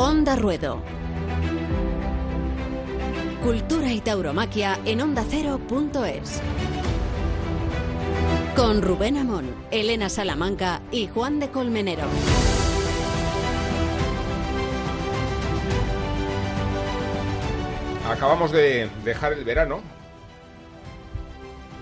[0.00, 0.80] Onda Ruedo.
[3.42, 6.40] Cultura y tauromaquia en ondacero.es.
[8.54, 12.04] Con Rubén Amón, Elena Salamanca y Juan de Colmenero.
[18.08, 19.80] Acabamos de dejar el verano,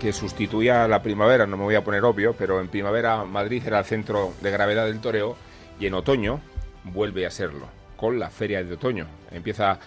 [0.01, 3.81] que sustituía la primavera, no me voy a poner obvio, pero en primavera Madrid era
[3.81, 5.37] el centro de gravedad del toreo
[5.79, 6.41] y en otoño
[6.83, 9.07] vuelve a serlo, con la Feria de Otoño.
[9.31, 9.79] Empieza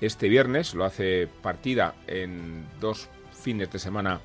[0.00, 4.20] este viernes, lo hace partida en dos fines de semana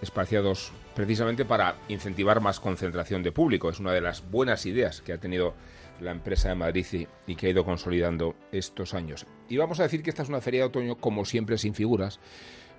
[0.00, 3.68] espaciados precisamente para incentivar más concentración de público.
[3.68, 5.54] Es una de las buenas ideas que ha tenido
[6.00, 6.86] la empresa de Madrid
[7.26, 9.26] y, que ha ido consolidando estos años.
[9.48, 12.20] Y vamos a decir que esta es una feria de otoño como siempre sin figuras,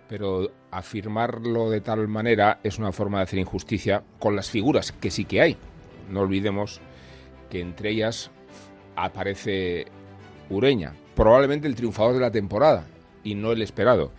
[0.07, 5.11] pero afirmarlo de tal manera es una forma de hacer injusticia con las figuras que
[5.11, 5.57] sí que hay.
[6.09, 6.81] No olvidemos
[7.49, 8.31] que entre ellas
[9.03, 9.87] aparece
[10.49, 12.85] Ureña, probablemente el triunfador de la temporada
[13.23, 14.11] y no el esperado,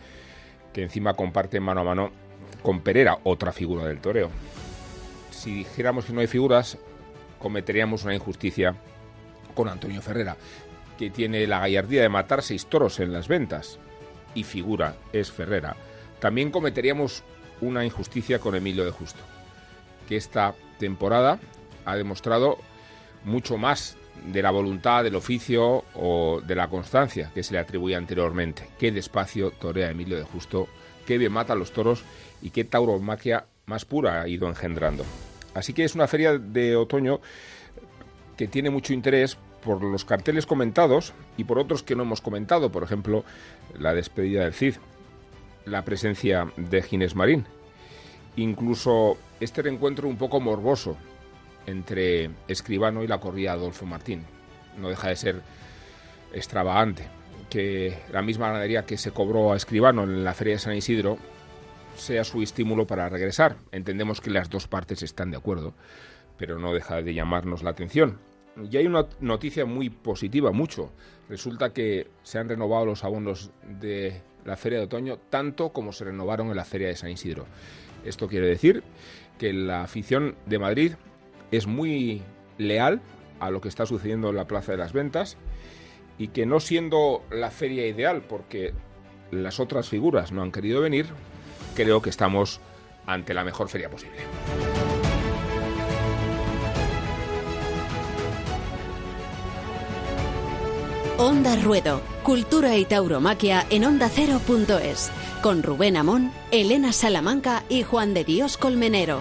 [0.72, 2.10] que encima comparte mano a mano
[2.62, 4.30] con Pereira, otra figura del toreo.
[5.30, 6.78] Si dijéramos que no hay figuras,
[7.38, 8.76] cometeríamos una injusticia
[9.54, 10.36] con Antonio Ferrera,
[10.98, 13.78] que tiene la gallardía de matar seis toros en las ventas,
[14.34, 15.76] y figura es Ferrera.
[16.20, 17.24] También cometeríamos
[17.60, 19.20] una injusticia con Emilio de Justo,
[20.08, 21.38] que esta temporada
[21.84, 22.58] ha demostrado
[23.24, 27.98] mucho más de la voluntad, del oficio o de la constancia que se le atribuía
[27.98, 28.68] anteriormente.
[28.78, 30.68] Qué despacio torea Emilio de Justo,
[31.06, 32.04] qué bien mata a los toros
[32.42, 35.04] y qué tauromaquia más pura ha ido engendrando.
[35.54, 37.20] Así que es una feria de otoño
[38.36, 42.72] que tiene mucho interés por los carteles comentados y por otros que no hemos comentado,
[42.72, 43.24] por ejemplo,
[43.78, 44.76] la despedida del Cid,
[45.66, 47.44] la presencia de Ginés Marín,
[48.36, 50.96] incluso este reencuentro un poco morboso
[51.66, 54.24] entre Escribano y la corrida Adolfo Martín.
[54.78, 55.42] No deja de ser
[56.32, 57.08] extravagante
[57.48, 61.18] que la misma ganadería que se cobró a Escribano en la Feria de San Isidro
[61.96, 63.56] sea su estímulo para regresar.
[63.72, 65.74] Entendemos que las dos partes están de acuerdo,
[66.38, 68.18] pero no deja de llamarnos la atención.
[68.70, 70.90] Y hay una noticia muy positiva, mucho.
[71.28, 73.50] Resulta que se han renovado los abonos
[73.80, 77.46] de la Feria de Otoño tanto como se renovaron en la Feria de San Isidro.
[78.04, 78.82] Esto quiere decir
[79.38, 80.92] que la afición de Madrid
[81.50, 82.22] es muy
[82.58, 83.00] leal
[83.40, 85.36] a lo que está sucediendo en la Plaza de las Ventas
[86.18, 88.74] y que no siendo la feria ideal porque
[89.30, 91.06] las otras figuras no han querido venir,
[91.74, 92.60] creo que estamos
[93.06, 94.18] ante la mejor feria posible.
[101.16, 105.10] Onda Ruedo, Cultura y Tauromaquia en OndaCero.es,
[105.42, 109.20] con Rubén Amón, Elena Salamanca y Juan de Dios Colmenero.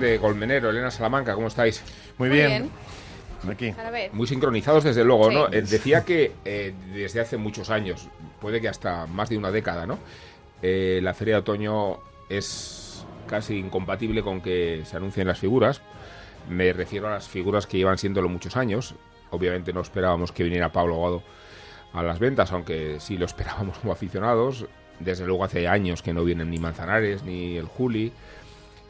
[0.00, 1.82] De Colmenero, Elena Salamanca, ¿cómo estáis?
[2.18, 2.70] Muy, bien.
[3.50, 3.74] Aquí.
[4.12, 5.48] Muy sincronizados desde luego, ¿no?
[5.48, 8.08] Eh, decía que eh, desde hace muchos años,
[8.40, 9.98] puede que hasta más de una década, ¿no?
[10.62, 11.98] Eh, la feria de otoño
[12.28, 15.82] es casi incompatible con que se anuncien las figuras.
[16.48, 18.94] Me refiero a las figuras que llevan siéndolo muchos años.
[19.30, 21.22] Obviamente no esperábamos que viniera Pablo Guado
[21.92, 24.66] a las ventas, aunque sí lo esperábamos como aficionados.
[25.00, 28.12] Desde luego hace años que no vienen ni Manzanares ni el Juli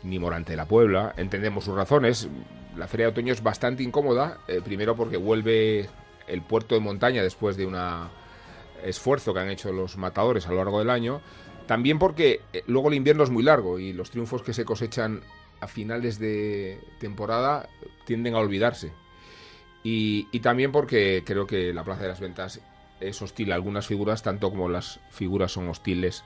[0.03, 1.15] ni Morante de la Puebla.
[1.17, 2.29] Entendemos sus razones.
[2.77, 5.89] La feria de otoño es bastante incómoda, eh, primero porque vuelve
[6.27, 7.77] el puerto de montaña después de un
[8.85, 11.21] esfuerzo que han hecho los matadores a lo largo del año.
[11.67, 15.23] También porque eh, luego el invierno es muy largo y los triunfos que se cosechan
[15.61, 17.69] a finales de temporada
[18.05, 18.93] tienden a olvidarse.
[19.83, 22.61] Y, y, también porque creo que la Plaza de las Ventas
[23.01, 26.25] es hostil a algunas figuras, tanto como las figuras son hostiles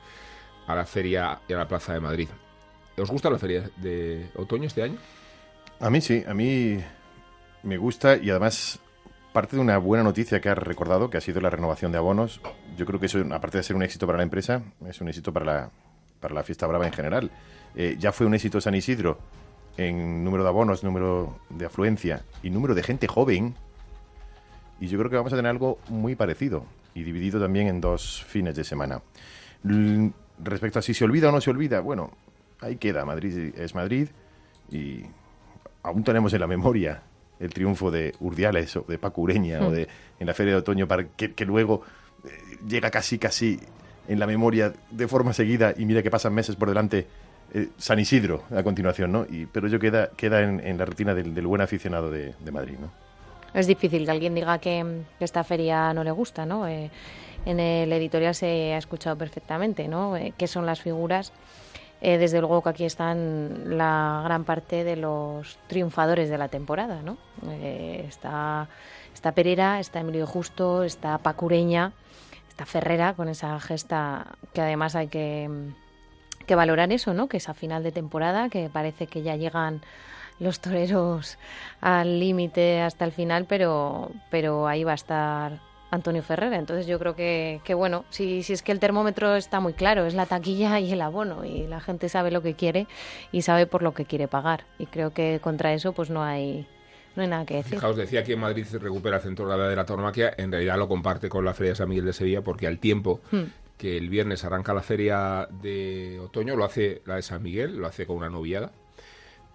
[0.66, 2.28] a la feria y a la Plaza de Madrid.
[2.96, 4.98] ¿Os gusta la feria de otoño este año?
[5.80, 6.78] A mí sí, a mí
[7.62, 8.78] me gusta y además
[9.32, 12.40] parte de una buena noticia que has recordado, que ha sido la renovación de abonos.
[12.76, 15.32] Yo creo que eso, aparte de ser un éxito para la empresa, es un éxito
[15.32, 15.70] para la,
[16.20, 17.30] para la fiesta brava en general.
[17.74, 19.18] Eh, ya fue un éxito San Isidro
[19.76, 23.54] en número de abonos, número de afluencia y número de gente joven.
[24.80, 28.22] Y yo creo que vamos a tener algo muy parecido y dividido también en dos
[28.24, 29.00] fines de semana.
[30.38, 32.10] respecto a si se olvida o no se olvida, bueno,
[32.62, 34.08] ahí queda, Madrid es Madrid
[34.70, 35.02] y
[35.82, 37.02] aún tenemos en la memoria
[37.40, 39.72] el triunfo de Urdiales o de Paco Ureña o hmm.
[39.72, 39.88] de
[40.20, 41.82] en la Feria de Otoño para que, luego
[42.24, 42.28] eh,
[42.66, 43.58] llega casi casi
[44.08, 47.06] en la memoria de forma seguida y mira que pasan meses por delante
[47.52, 49.26] eh, San Isidro a continuación, ¿no?
[49.28, 52.90] Y, pero yo queda, queda en, la rutina del, buen aficionado de, Madrid, ¿no?
[53.52, 56.66] Es difícil que alguien diga que, esta feria no le gusta, ¿no?
[56.66, 56.90] Eh,
[57.44, 60.14] en el editorial se ha escuchado perfectamente, ¿no?
[60.38, 61.32] ¿Qué son las figuras?
[62.02, 67.16] Desde luego que aquí están la gran parte de los triunfadores de la temporada, ¿no?
[67.48, 68.68] está,
[69.14, 71.92] está Pereira, está Emilio Justo, está Pacureña,
[72.48, 75.48] está Ferrera con esa gesta que además hay que
[76.44, 77.28] que valorar eso, ¿no?
[77.28, 79.80] Que es a final de temporada, que parece que ya llegan
[80.38, 81.38] los toreros
[81.80, 85.60] al límite hasta el final, pero, pero ahí va a estar
[85.92, 86.58] Antonio Ferrera.
[86.58, 90.04] Entonces yo creo que, que bueno, si, si es que el termómetro está muy claro,
[90.06, 92.88] es la taquilla y el abono, y la gente sabe lo que quiere
[93.30, 94.64] y sabe por lo que quiere pagar.
[94.78, 96.66] Y creo que contra eso pues no hay,
[97.14, 97.74] no hay nada que decir.
[97.74, 100.88] Fijaos, decía que en Madrid se recupera el centro de la tauromaquia, en realidad lo
[100.88, 104.10] comparte con la Feria de San Miguel de Sevilla porque al tiempo hmm que el
[104.10, 108.16] viernes arranca la feria de otoño, lo hace la de San Miguel, lo hace con
[108.16, 108.70] una noviada.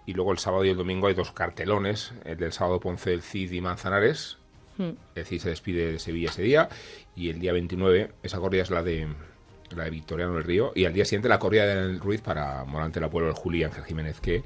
[0.04, 3.22] Y luego el sábado y el domingo hay dos cartelones, el del sábado Ponce del
[3.22, 4.37] Cid y Manzanares.
[4.78, 4.92] Hmm.
[5.14, 6.68] El Cid se despide de Sevilla ese día.
[7.14, 9.08] Y el día 29, esa corrida es la de
[9.76, 10.72] la de Victoriano del Río.
[10.74, 13.84] Y al día siguiente la corrida de Ruiz para Morante la Pueblo, el Juli Ángel
[13.84, 14.42] Jiménez, que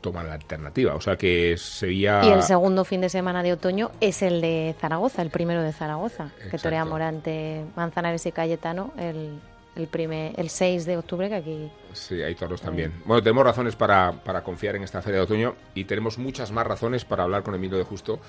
[0.00, 0.94] toma la alternativa.
[0.94, 2.24] O sea que Sevilla.
[2.24, 5.72] Y el segundo fin de semana de otoño es el de Zaragoza, el primero de
[5.72, 9.38] Zaragoza, que torea Morante, Manzanares y Cayetano el,
[9.76, 11.70] el, primer, el 6 de octubre, que aquí.
[11.92, 12.92] Sí, hay toros también.
[13.04, 16.66] Bueno, tenemos razones para, para confiar en esta feria de otoño y tenemos muchas más
[16.66, 18.20] razones para hablar con Emilio de Justo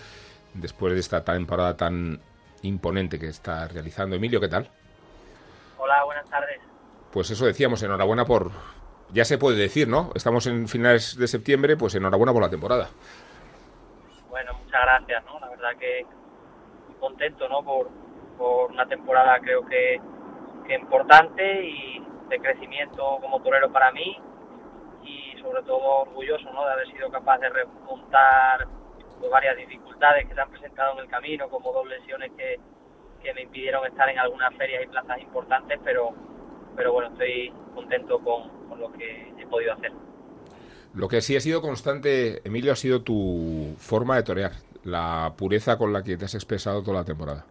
[0.54, 2.20] después de esta temporada tan
[2.62, 4.16] imponente que está realizando.
[4.16, 4.70] Emilio, ¿qué tal?
[5.78, 6.60] Hola, buenas tardes.
[7.12, 8.52] Pues eso decíamos, enhorabuena por,
[9.12, 10.12] ya se puede decir, ¿no?
[10.16, 12.90] Estamos en finales de septiembre, pues enhorabuena por la temporada.
[14.30, 15.40] Bueno, muchas gracias, ¿no?
[15.40, 16.06] La verdad que
[17.00, 17.64] contento, ¿no?
[17.64, 17.90] Por,
[18.38, 20.00] por una temporada creo que,
[20.68, 24.18] que importante y de crecimiento como torero para mí
[25.04, 26.66] y sobre todo orgulloso, ¿no?
[26.66, 28.68] De haber sido capaz de remontar
[29.20, 29.91] pues, varias dificultades
[30.28, 32.60] que se han presentado en el camino, como dos lesiones que,
[33.22, 36.12] que me impidieron estar en algunas ferias y plazas importantes, pero,
[36.76, 39.92] pero bueno, estoy contento con, lo que he podido hacer.
[40.96, 44.52] Lo que sí ha sido constante, Emilio, ha sido tu forma de torear,
[44.84, 47.46] la pureza con la que te has expresado toda la temporada.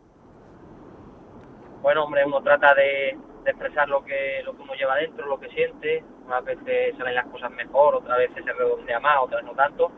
[1.83, 3.17] Bueno, hombre, uno trata de,
[3.47, 6.03] expresar lo que, lo que uno lleva dentro, lo que siente.
[6.27, 9.91] Unas veces salen las cosas mejor, otras veces se redondea más, otras no tanto.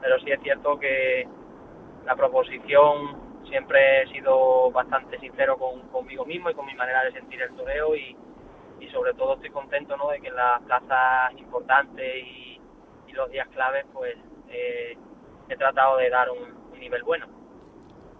[0.00, 1.26] Pero sí es cierto que
[2.08, 7.12] la proposición siempre he sido bastante sincero con, conmigo mismo y con mi manera de
[7.12, 8.16] sentir el toreo y,
[8.90, 10.08] sobre todo estoy contento ¿no?
[10.08, 12.54] de que las plazas importantes y,
[13.12, 14.14] los días claves pues
[14.48, 14.96] eh,
[15.48, 17.26] he tratado de dar un, nivel bueno.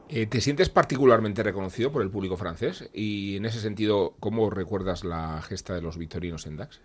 [0.08, 2.90] Eh, ¿Te sientes particularmente reconocido por el público francés?
[2.92, 6.80] Y en ese sentido, ¿cómo recuerdas la gesta de los victorinos en DAX?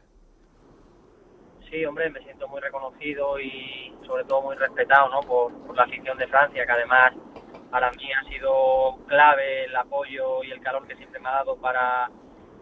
[1.74, 5.22] Sí, hombre, me siento muy reconocido y sobre todo muy respetado ¿no?
[5.22, 7.14] por, por la afición de Francia, que además
[7.72, 11.56] para mí ha sido clave el apoyo y el calor que siempre me ha dado
[11.58, 12.12] para,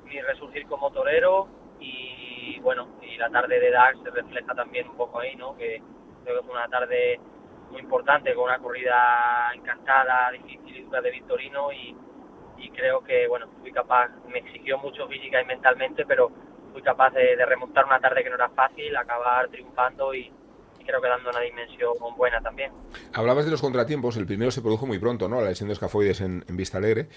[0.06, 1.50] mi resurgir como torero
[1.82, 5.58] y bueno, y la tarde de Dax se refleja también un poco ahí, ¿no?
[5.58, 5.82] Que
[6.24, 7.20] creo que fue una tarde
[7.70, 11.94] muy importante con una corrida encantada, difícil y dura de Victorino y,
[12.60, 16.32] y creo que bueno, fui capaz, me exigió mucho física y mentalmente, pero
[16.72, 20.32] fui capaz de, remontar una tarde que no era fácil, acabar triunfando y,
[20.86, 22.72] creo que dando una dimensión buena también.
[23.14, 25.42] Hablabas de los contratiempos, el primero se produjo muy pronto, ¿no?
[25.42, 27.08] La lesión de escafoides en, Vista Alegre,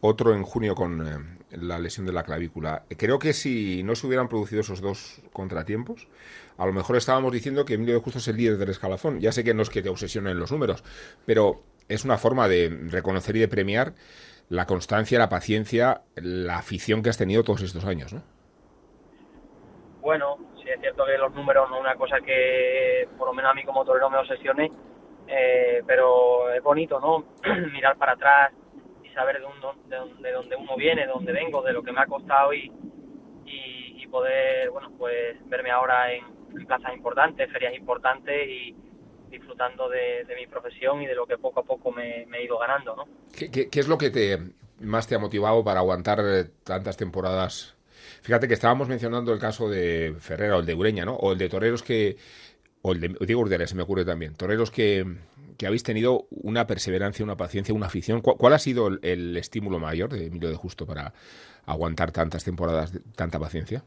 [0.00, 2.84] otro en junio con eh, la lesión de la clavícula.
[2.96, 6.08] Creo que si no se hubieran producido esos dos contratiempos,
[6.56, 9.20] a lo mejor estábamos diciendo que Emilio de Justo es el líder del escalafón.
[9.20, 10.84] Ya sé que no es que te obsesionen los números,
[11.26, 13.94] pero es una forma de reconocer y de premiar
[14.48, 18.22] la constancia, la paciencia, la afición que has tenido todos estos años, ¿no?
[20.04, 23.50] Bueno, sí es cierto que los números no es una cosa que por lo menos
[23.50, 24.70] a mí como torero me obsesione,
[25.26, 27.24] eh, pero es bonito, ¿no?
[27.72, 28.52] Mirar para atrás
[29.02, 32.06] y saber de, de, dónde uno viene, de dónde vengo, de lo que me ha
[32.06, 32.70] costado y,
[33.46, 36.22] y, poder, bueno, pues verme ahora en,
[36.66, 38.76] plazas importantes, ferias importantes y
[39.30, 42.94] disfrutando de, mi profesión y de lo que poco a poco me, he ido ganando,
[42.94, 43.04] ¿no?
[43.36, 44.38] ¿Qué, qué es lo que te
[44.80, 46.20] más te ha motivado para aguantar
[46.62, 47.73] tantas temporadas
[48.24, 51.14] Fíjate que estábamos mencionando el caso de Ferrera o el de Ureña, ¿no?
[51.14, 52.16] O el de toreros que.
[52.80, 54.34] O el de Diego Urdeles, se me ocurre también.
[54.34, 55.04] Toreros que,
[55.66, 58.22] habéis tenido una perseverancia, una paciencia, una afición.
[58.22, 61.12] ¿Cuál, ha sido el, estímulo mayor de Emilio de Justo para
[61.66, 63.84] aguantar tantas temporadas, tanta paciencia?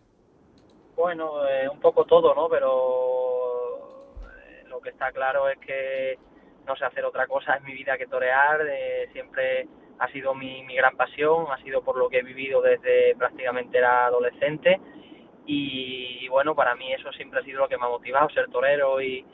[0.95, 2.47] Bueno, eh, un poco todo, ¿no?
[2.47, 6.19] Pero eh, lo que está claro es que
[6.67, 8.61] no sé hacer otra cosa en mi vida que torear.
[8.69, 9.67] Eh, siempre
[9.99, 13.77] ha sido mi, mi, gran pasión, ha sido por lo que he vivido desde prácticamente
[13.77, 14.79] era adolescente
[15.45, 19.01] y, bueno, para mí eso siempre ha sido lo que me ha motivado, ser torero
[19.01, 19.25] y,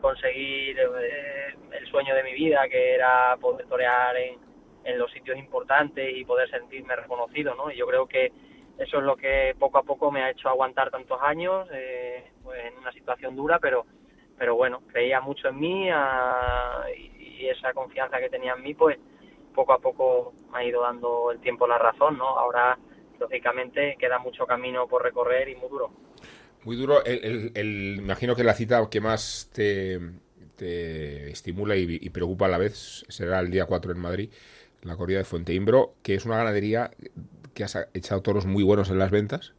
[0.00, 4.38] conseguir eh, el sueño de mi vida, que era poder torear en,
[4.84, 7.70] en los sitios importantes y poder sentirme reconocido, ¿no?
[7.70, 8.30] Y yo creo que
[8.78, 12.64] eso es lo que poco a poco me ha hecho aguantar tantos años eh, pues
[12.64, 13.86] en una situación dura, pero
[14.38, 15.88] pero bueno, creía mucho en mí
[16.96, 18.98] y, esa confianza que tenía en mí, pues
[19.58, 22.28] poco a poco ha ido dando el tiempo la razón, ¿no?
[22.38, 22.78] Ahora,
[23.18, 25.90] lógicamente, queda mucho camino por recorrer y muy duro.
[26.62, 27.04] Muy duro.
[27.04, 29.98] El, imagino que la cita que más te,
[31.28, 34.30] estimula y, preocupa a la vez será el día 4 en Madrid,
[34.82, 36.92] la corrida de Fuenteimbro, que es una ganadería
[37.52, 39.54] que has echado toros muy buenos en las ventas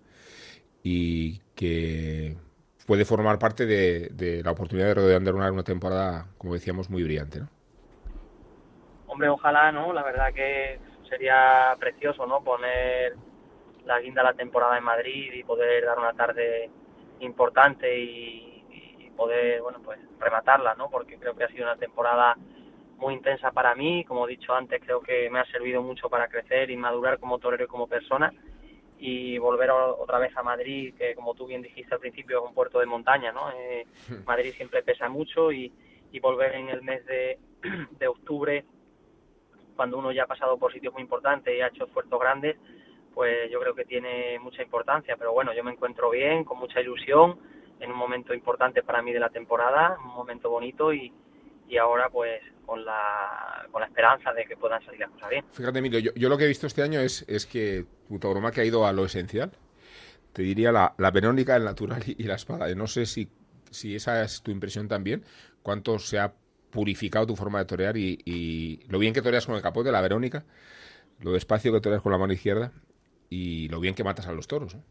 [0.82, 2.38] y que
[2.86, 7.41] puede formar parte de, la oportunidad de redondear una, una temporada, como decíamos, muy brillante,
[7.41, 7.59] ¿no?
[9.10, 9.92] Hombre, ojalá, ¿no?
[9.92, 12.44] La verdad que sería precioso, ¿no?
[12.44, 13.16] Poner
[13.86, 16.70] la guinda la temporada en Madrid y poder dar una tarde
[17.20, 18.63] importante y,
[19.00, 20.89] y, poder, bueno, pues rematarla, ¿no?
[20.89, 22.38] Porque creo que ha sido una temporada
[22.98, 26.28] muy intensa para mí, como he dicho antes, creo que me ha servido mucho para
[26.28, 28.32] crecer y madurar como torero y como persona
[29.00, 32.54] y volver otra vez a Madrid, que como tú bien dijiste al principio es un
[32.54, 33.50] puerto de montaña, ¿no?
[33.51, 34.25] Eh, hmm.
[34.28, 35.72] Madrid siempre pesa mucho y,
[36.12, 37.39] y volver en el mes de,
[38.00, 38.66] de, octubre,
[39.79, 42.57] cuando uno ya ha pasado por sitios muy importantes y ha hecho esfuerzos grandes,
[43.13, 45.15] pues yo creo que tiene mucha importancia.
[45.17, 47.39] Pero bueno, yo me encuentro bien, con mucha ilusión,
[47.79, 51.13] en un momento importante para mí de la temporada, un momento bonito y,
[51.69, 55.45] y ahora pues con la, con la esperanza de que puedan salir las cosas bien.
[55.53, 58.65] Fíjate, Emilio, yo, lo que he visto este año es, es que tu que ha
[58.65, 59.53] ido a lo esencial.
[60.33, 62.67] Te diría la, la Verónica, el natural y, la espada.
[62.75, 63.29] No sé si,
[63.71, 65.24] si esa es tu impresión también,
[65.63, 66.33] cuánto se ha
[66.72, 70.02] purificado tu forma de torear y, y lo bien que toreas con el capote, la
[70.02, 70.46] Verónica,
[71.20, 72.72] lo despacio que toreas con la mano izquierda
[73.30, 74.76] y lo bien que matas a los toros.
[74.76, 74.82] ¿eh?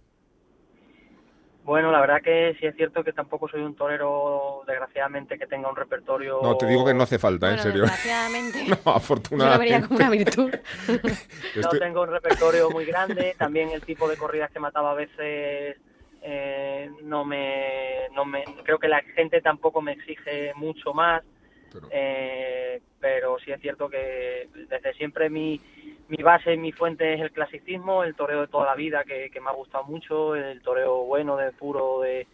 [1.68, 5.68] Bueno, la verdad que sí es cierto que tampoco soy un torero, desgraciadamente, que tenga
[5.68, 6.40] un repertorio...
[6.42, 7.82] No, te digo que no hace falta, en serio.
[7.82, 8.64] Desgraciadamente.
[8.86, 9.74] no, afortunadamente.
[9.74, 10.50] Yo lo como una virtud.
[11.62, 15.76] no tengo un repertorio muy grande, también el tipo de corridas que mataba a veces
[16.22, 18.44] eh, no, me, no me...
[18.64, 21.22] Creo que la gente tampoco me exige mucho más,
[21.72, 25.60] pero, eh, pero sí es cierto que desde siempre mi
[26.08, 29.30] mi base y mi fuente es el clasicismo, el toreo de toda la vida que,
[29.40, 32.26] me ha gustado mucho, el toreo bueno, de puro, de,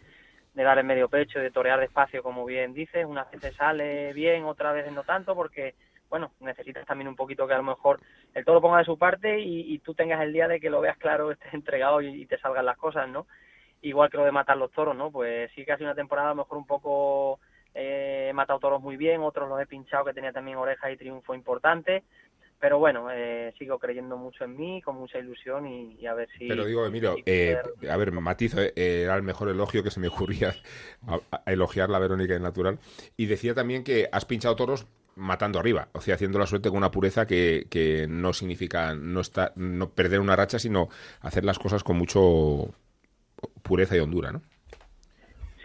[0.53, 3.05] dar el medio pecho, de torear despacio, como bien dices.
[3.05, 5.75] Una vez sale bien, otra vez no tanto, porque,
[6.09, 7.99] bueno, necesitas también un poquito que a lo mejor
[8.33, 10.97] el toro ponga de su parte y, tú tengas el día de que lo veas
[10.97, 13.27] claro, estés entregado y, te salgan las cosas, ¿no?
[13.81, 15.11] Igual que lo de matar los toros, ¿no?
[15.11, 17.39] Pues sí que ha sido una temporada a lo mejor un poco...
[17.75, 20.97] Eh, he matado toros muy bien, otros los he pinchado que tenía también orejas y
[20.97, 22.03] triunfo importante
[22.59, 26.47] pero bueno, eh, sigo creyendo mucho en mí, con mucha ilusión y, a ver si...
[26.47, 27.57] Pero digo, Emilio, eh,
[27.89, 30.55] a ver, matizo, eh, era el mejor elogio que se me ocurría
[31.07, 32.79] a, elogiar la Verónica en natural.
[33.17, 36.77] Y decía también que has pinchado toros matando arriba, o sea, haciendo la suerte con
[36.77, 40.89] una pureza que, que no significa no, está, no perder una racha, sino
[41.21, 42.73] hacer las cosas con mucho
[43.61, 44.41] pureza y hondura, ¿no?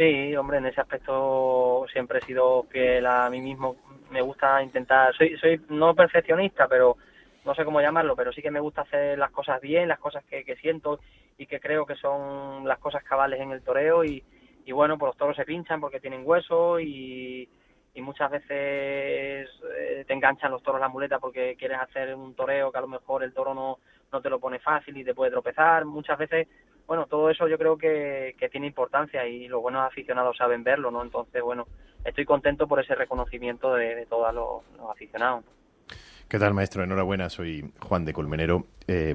[0.00, 3.76] Sí, hombre, en ese aspecto siempre he sido fiel a mí mismo.
[4.10, 6.96] Me gusta intentar, soy, soy no perfeccionista, pero
[7.44, 10.24] no sé cómo llamarlo, pero sí que me gusta hacer las cosas bien, las cosas
[10.24, 11.00] que, siento
[11.36, 14.24] y que creo que son las cosas cabales en el toreo y,
[14.64, 17.46] y bueno, pues los toros se pinchan porque tienen hueso y,
[17.92, 22.72] y muchas veces eh, te enganchan los toros la muleta porque quieres hacer un toreo
[22.72, 23.76] que a lo mejor el toro no,
[24.10, 25.84] no te lo pone fácil y te puede tropezar.
[25.84, 26.48] Muchas veces
[26.90, 31.04] bueno, todo eso yo creo que, tiene importancia y los buenos aficionados saben verlo, ¿no?
[31.04, 31.68] Entonces, bueno,
[32.04, 35.44] estoy contento por ese reconocimiento de, todos los, aficionados.
[36.26, 36.82] ¿Qué tal, maestro?
[36.82, 38.66] Enhorabuena, soy Juan de Colmenero.
[38.88, 39.14] Eh,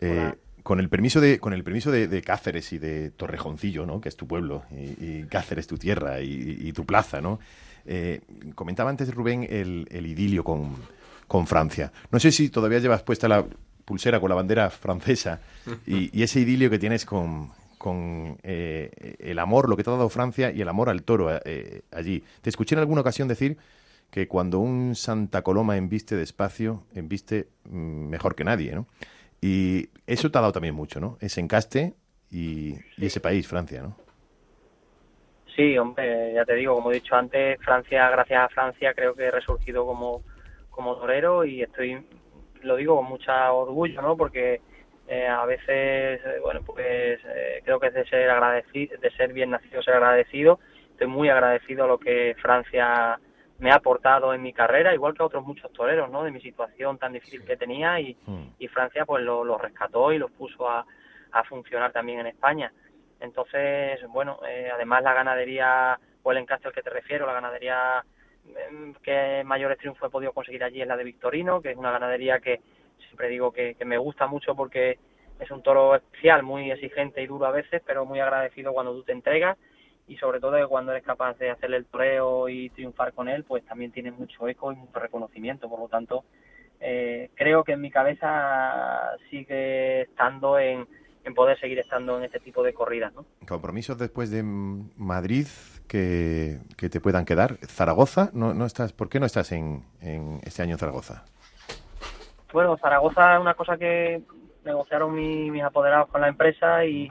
[0.00, 4.00] eh, con el permiso de con el permiso de, Cáceres y de Torrejoncillo, ¿no?
[4.00, 7.40] que es tu pueblo, y, Cáceres tu tierra y, tu plaza, ¿no?
[7.84, 8.22] Eh,
[8.54, 10.76] comentaba antes Rubén el, el idilio con,
[11.28, 11.92] con Francia.
[12.10, 13.44] No sé si todavía llevas puesta la,
[13.84, 15.40] pulsera con la bandera francesa
[15.86, 17.50] y, ese idilio que tienes con,
[18.42, 21.82] eh, el amor, lo que te ha dado Francia y el amor al toro eh,
[21.90, 22.24] allí.
[22.40, 23.56] Te escuché en alguna ocasión decir
[24.10, 28.86] que cuando un Santa Coloma embiste despacio, embiste mm, mejor que nadie, ¿no?
[29.40, 31.18] Y eso te ha dado también mucho, ¿no?
[31.20, 31.94] Ese encaste
[32.30, 33.96] y, y ese país, Francia, ¿no?
[35.56, 39.24] Sí, hombre, ya te digo, como he dicho antes, Francia, gracias a Francia, creo que
[39.24, 42.02] he resurgido como torero y estoy
[42.62, 44.16] lo digo con mucho orgullo, ¿no?
[44.16, 44.60] Porque
[45.08, 49.32] eh, a veces, eh, bueno, pues eh, creo que es de ser agradecido, de ser
[49.32, 50.58] bien nacido, ser agradecido.
[50.90, 53.18] Estoy muy agradecido a lo que Francia
[53.58, 56.24] me ha aportado en mi carrera, igual que a otros muchos toreros, ¿no?
[56.24, 58.54] De mi situación tan difícil que tenía y, mm.
[58.58, 60.84] y Francia pues lo, rescató y lo puso a,
[61.30, 62.72] a funcionar también en España.
[63.20, 68.04] Entonces, bueno, eh, además la ganadería o el encaste al que te refiero, la ganadería
[69.02, 72.40] que mayores triunfos he podido conseguir allí es la de Victorino, que es una ganadería
[72.40, 72.60] que
[72.98, 74.98] siempre digo que, me gusta mucho porque
[75.38, 79.02] es un toro especial, muy exigente y duro a veces, pero muy agradecido cuando tú
[79.02, 79.58] te entregas
[80.06, 83.64] y sobre todo cuando eres capaz de hacerle el toreo y triunfar con él, pues
[83.64, 85.68] también tiene mucho eco y mucho reconocimiento.
[85.68, 86.24] Por lo tanto,
[86.80, 90.86] eh, creo que en mi cabeza sigue estando en,
[91.24, 93.12] en poder seguir estando en este tipo de corridas.
[93.14, 93.24] ¿no?
[93.46, 95.46] ¿Compromisos después de Madrid
[95.88, 97.56] que, que te puedan quedar?
[97.66, 98.30] ¿Zaragoza?
[98.32, 101.24] ¿No, no estás, ¿Por qué no estás en, en este año en Zaragoza?
[102.52, 104.22] Bueno, Zaragoza es una cosa que
[104.64, 107.10] negociaron mis apoderados con la empresa y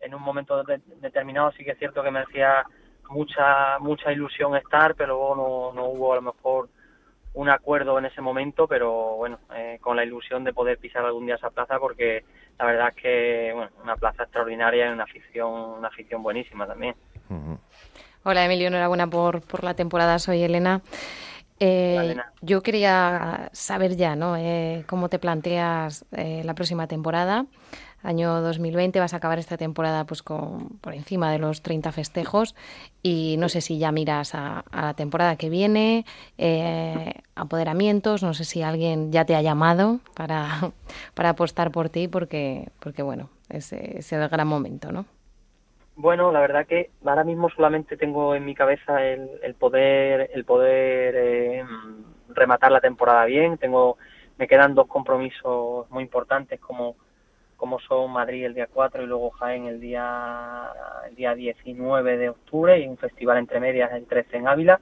[0.00, 0.62] en un momento
[1.00, 2.64] determinado sí que es cierto que me hacía
[3.10, 6.68] mucha mucha ilusión estar, pero luego no, no hubo a lo mejor
[7.34, 11.26] un acuerdo en ese momento, pero bueno, eh, con la ilusión de poder pisar algún
[11.26, 12.24] día esa plaza porque
[12.58, 16.94] la verdad es que bueno, una plaza extraordinaria y una afición una afición buenísima también.
[18.24, 20.82] Hola Emilio, enhorabuena por, por la temporada, soy Elena.
[21.60, 24.36] Eh, yo quería saber ya, ¿no?
[24.36, 27.46] Eh, cómo te planteas eh, la próxima temporada.
[28.08, 32.54] Año 2020 vas a acabar esta temporada pues con por encima de los 30 festejos
[33.02, 36.06] y no sé si ya miras a, la temporada que viene,
[37.34, 40.48] apoderamientos, no sé si alguien ya te ha llamado para,
[41.14, 45.04] para apostar por ti porque, porque bueno, es, es el gran momento, ¿no?
[45.94, 51.14] Bueno, la verdad que ahora mismo solamente tengo en mi cabeza el, poder, el poder
[51.14, 51.64] eh,
[52.30, 53.58] rematar la temporada bien.
[53.58, 53.98] Tengo,
[54.38, 56.96] me quedan dos compromisos muy importantes como,
[57.58, 60.70] como son Madrid el día 4 y luego Jaén el día,
[61.06, 64.80] el día 19 de octubre y un festival entre medias el 13 en Ávila.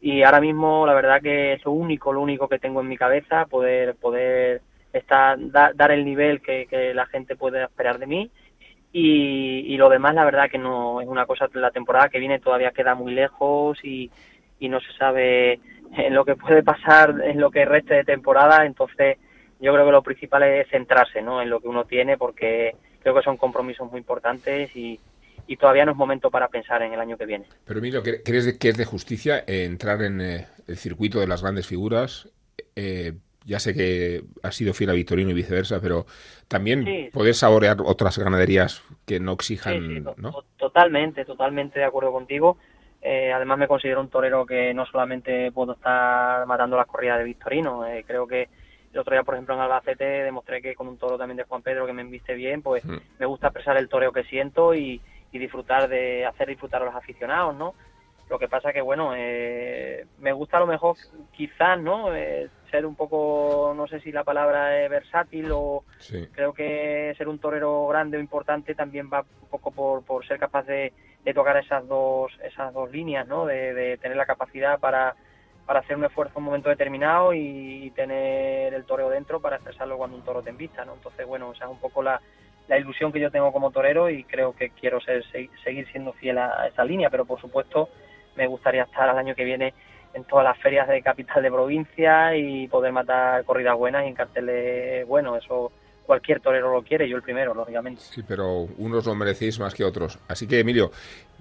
[0.00, 2.96] Y ahora mismo la verdad que es lo único, lo único que tengo en mi
[2.96, 4.62] cabeza, poder, poder
[4.92, 8.30] estar, dar el nivel que, que la gente puede esperar de mí
[8.92, 12.72] y, lo demás la verdad que no es una cosa la temporada que viene todavía
[12.72, 14.10] queda muy lejos y,
[14.58, 15.60] y no se sabe
[16.10, 19.18] lo que puede pasar en lo que reste de temporada entonces
[19.60, 21.42] yo creo que lo principal es centrarse ¿no?
[21.42, 24.98] en lo que uno tiene porque creo que son compromisos muy importantes y,
[25.46, 27.46] y todavía no es momento para pensar en el año que viene.
[27.64, 31.66] Pero Emilio, ¿crees que es de justicia entrar en eh, el circuito de las grandes
[31.66, 32.28] figuras?
[32.76, 36.06] Eh, ya sé que ha sido fiel a Victorino y viceversa, pero
[36.46, 40.44] también sí, poder saborear otras ganaderías que no exijan, ¿no?
[40.56, 42.58] Totalmente, totalmente de acuerdo contigo.
[43.02, 47.24] Eh, además me considero un torero que no solamente puedo estar matando las corridas de
[47.24, 48.48] Victorino, eh, creo que
[48.92, 51.62] el otro día, por ejemplo, en Albacete demostré que con un toro también de Juan
[51.62, 52.96] Pedro que me enviste bien, pues mm.
[53.18, 55.00] me gusta expresar el toreo que siento y,
[55.32, 57.74] y disfrutar de hacer disfrutar a los aficionados, ¿no?
[58.30, 60.96] Lo que pasa que, bueno, eh, me gusta a lo mejor
[61.32, 62.14] quizás, ¿no?
[62.14, 65.82] Eh, ser un poco, no sé si la palabra es versátil o
[66.32, 70.38] creo que ser un torero grande o importante también va un poco por, por ser
[70.38, 70.92] capaz de,
[71.34, 73.46] tocar esas dos, esas dos líneas, ¿no?
[73.46, 75.16] De, tener la capacidad para,
[75.66, 79.98] para hacer un esfuerzo en un momento determinado y, tener el toreo dentro para expresarlo
[79.98, 80.94] cuando un toro te invita, ¿no?
[80.94, 82.20] Entonces, bueno, esa es un poco la,
[82.68, 85.24] la ilusión que yo tengo como torero y creo que quiero ser,
[85.64, 87.88] seguir siendo fiel a esa línea, pero por supuesto
[88.36, 89.74] me gustaría estar al año que viene
[90.14, 94.14] en todas las ferias de capital de provincia y poder matar corridas buenas y en
[94.14, 95.44] carteles buenos.
[95.44, 95.72] Eso
[96.10, 98.02] cualquier torero lo quiere, yo el primero, lógicamente.
[98.02, 100.18] Sí, pero unos lo merecéis más que otros.
[100.26, 100.90] Así que, Emilio,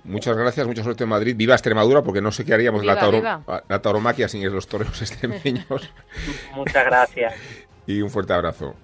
[0.03, 1.35] muchas gracias, mucha suerte en Madrid.
[1.35, 5.91] Viva Extremadura, porque no sé qué haríamos la, la tauromaquia sin los toreros extremeños.
[6.53, 7.33] muchas gracias.
[7.87, 8.75] y un fuerte abrazo.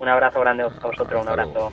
[0.00, 1.72] Un abrazo grande a vosotros, un abrazo.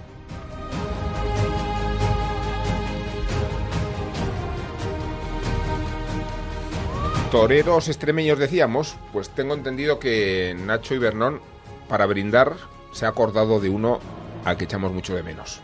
[7.29, 11.41] toreros extremeños decíamos, pues tengo entendido que Nacho y Bernón,
[11.89, 12.53] para brindar,
[12.93, 13.99] se ha acordado de uno
[14.45, 15.61] al que echamos mucho de menos.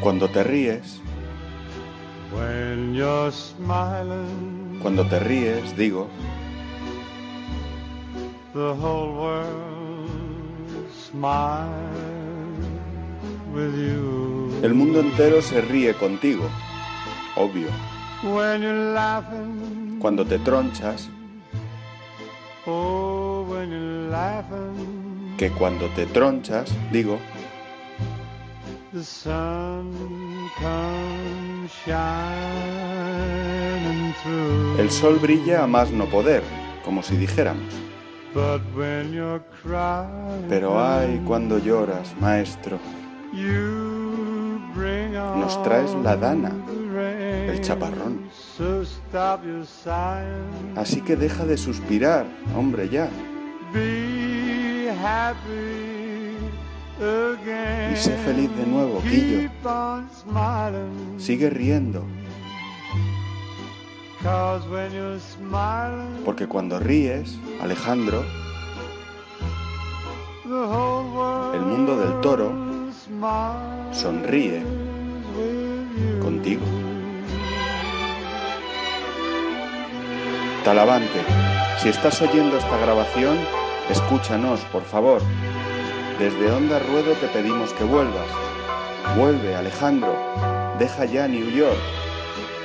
[0.00, 1.00] Cuando te ríes,
[4.82, 6.08] cuando te ríes, digo,
[8.54, 9.66] The whole world
[13.52, 14.35] with you.
[14.66, 16.42] El mundo entero se ríe contigo,
[17.36, 17.68] obvio.
[20.00, 21.08] Cuando te tronchas,
[22.66, 23.46] oh,
[25.38, 27.20] que cuando te tronchas, digo.
[34.78, 36.42] El sol brilla a más no poder,
[36.84, 37.72] como si dijéramos.
[40.48, 42.80] Pero ay, cuando lloras, maestro,
[45.16, 46.52] nos traes la dana.
[47.52, 48.28] el chaparrón.
[50.76, 52.26] Así que deja de suspirar,
[52.56, 53.08] hombre, ya.
[57.92, 59.50] Y sé feliz de nuevo, Quillo.
[61.18, 62.04] Sigue riendo.
[66.24, 68.24] Porque cuando ríes, Alejandro,
[71.54, 72.52] el mundo del toro
[73.92, 74.85] sonríe
[76.22, 76.62] contigo.
[80.64, 81.20] Talavante,
[81.78, 83.38] si estás oyendo esta grabación,
[83.88, 85.22] escúchanos, por favor.
[86.18, 88.26] Desde Onda Ruedo te pedimos que vuelvas.
[89.16, 90.16] Vuelve, Alejandro.
[90.78, 91.78] Deja ya New York.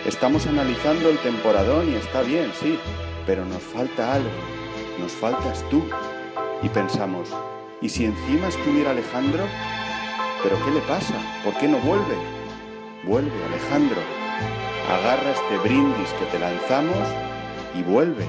[0.05, 2.79] Estamos analizando el temporadón y está bien, sí,
[3.27, 4.29] pero nos falta algo.
[4.99, 5.83] Nos faltas tú.
[6.63, 7.29] Y pensamos,
[7.81, 9.43] ¿y si encima estuviera Alejandro?
[10.41, 11.13] ¿Pero qué le pasa?
[11.43, 12.40] ¿Por qué no vuelve?
[13.03, 13.99] Vuelve, Alejandro.
[14.87, 17.07] Agarra este brindis que te lanzamos
[17.75, 18.25] y vuelve.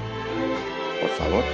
[1.00, 1.44] Por favor.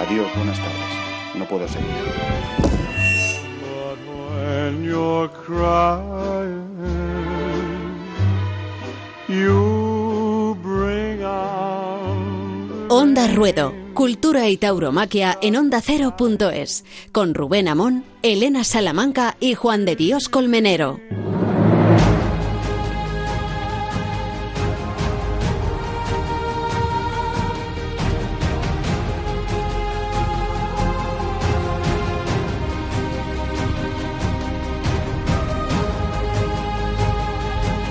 [0.00, 1.34] Adiós, buenas tardes.
[1.34, 1.90] No puedo seguir.
[13.02, 19.84] Onda Ruedo, Cultura y Tauromaquia en Onda Cero.es, con Rubén Amón, Elena Salamanca y Juan
[19.84, 21.00] de Dios Colmenero.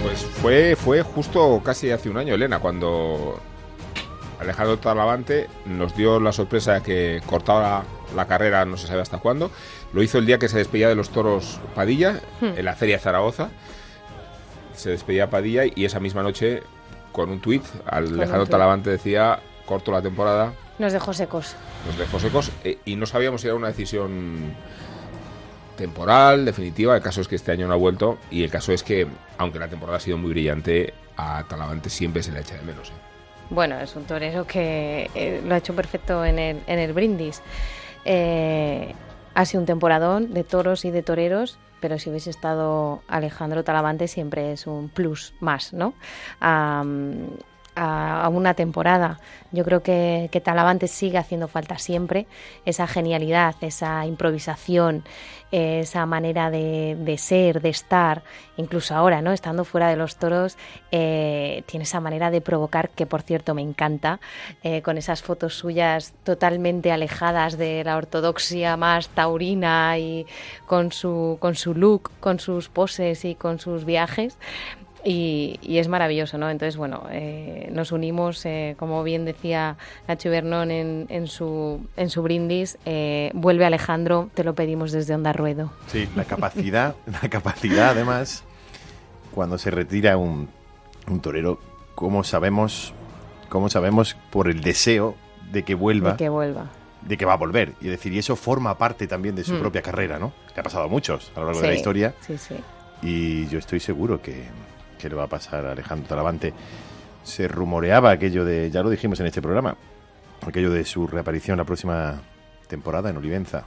[0.04, 3.42] Pues fue, fue justo casi hace un año, Elena, cuando
[4.42, 7.84] Alejandro Talavante nos dio la sorpresa de que cortaba
[8.16, 9.52] la, carrera, no se sabe hasta cuándo.
[9.94, 12.58] Lo hizo el día que se despedía de los toros Padilla, hmm.
[12.58, 13.50] en la Feria de Zaragoza.
[14.74, 16.64] Se despedía Padilla y esa misma noche,
[17.12, 20.54] con un tuit, Alejandro Talavante decía, corto la temporada.
[20.80, 21.56] Nos dejó secos.
[21.86, 24.56] Nos dejó secos eh, y no sabíamos si era una decisión
[25.78, 26.96] temporal, definitiva.
[26.96, 29.60] El caso es que este año no ha vuelto y el caso es que, aunque
[29.60, 32.90] la temporada ha sido muy brillante, a Talavante siempre se le echa de menos.
[32.90, 33.11] ¿eh?
[33.52, 37.42] Bueno, es un torero que eh, lo ha hecho perfecto en el, en el brindis.
[38.06, 38.96] Eh,
[39.34, 44.08] ha sido un temporadón de toros y de toreros, pero si hubiese estado Alejandro Talavante
[44.08, 45.94] siempre es un plus más, ¿no?
[46.40, 49.20] a, una temporada.
[49.52, 52.28] Yo creo que, que Talavante sigue haciendo falta siempre,
[52.66, 55.04] esa genialidad, esa improvisación,
[55.52, 58.24] esa manera de, ser, de estar,
[58.58, 59.34] incluso ahora, ¿no?
[59.34, 60.58] Estando fuera de los toros,
[60.92, 64.20] eh, tiene esa manera de provocar que, por cierto, me encanta,
[64.64, 70.26] eh, con esas fotos suyas totalmente alejadas de la ortodoxia más taurina y
[70.66, 74.38] con su, con su look, con sus poses y con sus viajes.
[75.04, 76.50] Y, es maravilloso, ¿no?
[76.50, 82.10] Entonces, bueno, eh, nos unimos, eh, como bien decía Nacho Bernón en, en, su, en
[82.10, 85.72] su brindis, eh, vuelve Alejandro, te lo pedimos desde Onda Ruedo.
[85.88, 88.44] Sí, la capacidad, la capacidad además,
[89.34, 90.50] cuando se retira un,
[91.08, 91.60] un torero,
[91.96, 92.94] ¿cómo sabemos,
[93.50, 95.16] cómo sabemos por el deseo
[95.52, 96.12] de que vuelva?
[96.12, 96.70] De que vuelva
[97.02, 97.74] de que va a volver.
[97.82, 99.60] Y decir, y eso forma parte también de su hmm.
[99.60, 100.34] propia carrera, ¿no?
[100.54, 102.14] Le ha pasado a muchos a lo largo de la historia.
[102.22, 102.56] Sí, sí.
[103.02, 104.44] Y yo estoy seguro que,
[105.02, 106.54] que le va a pasar a Alejandro Talavante.
[107.24, 109.76] Se rumoreaba aquello de, ya lo dijimos en este programa,
[110.46, 112.22] aquello de su reaparición la próxima
[112.68, 113.64] temporada en Olivenza.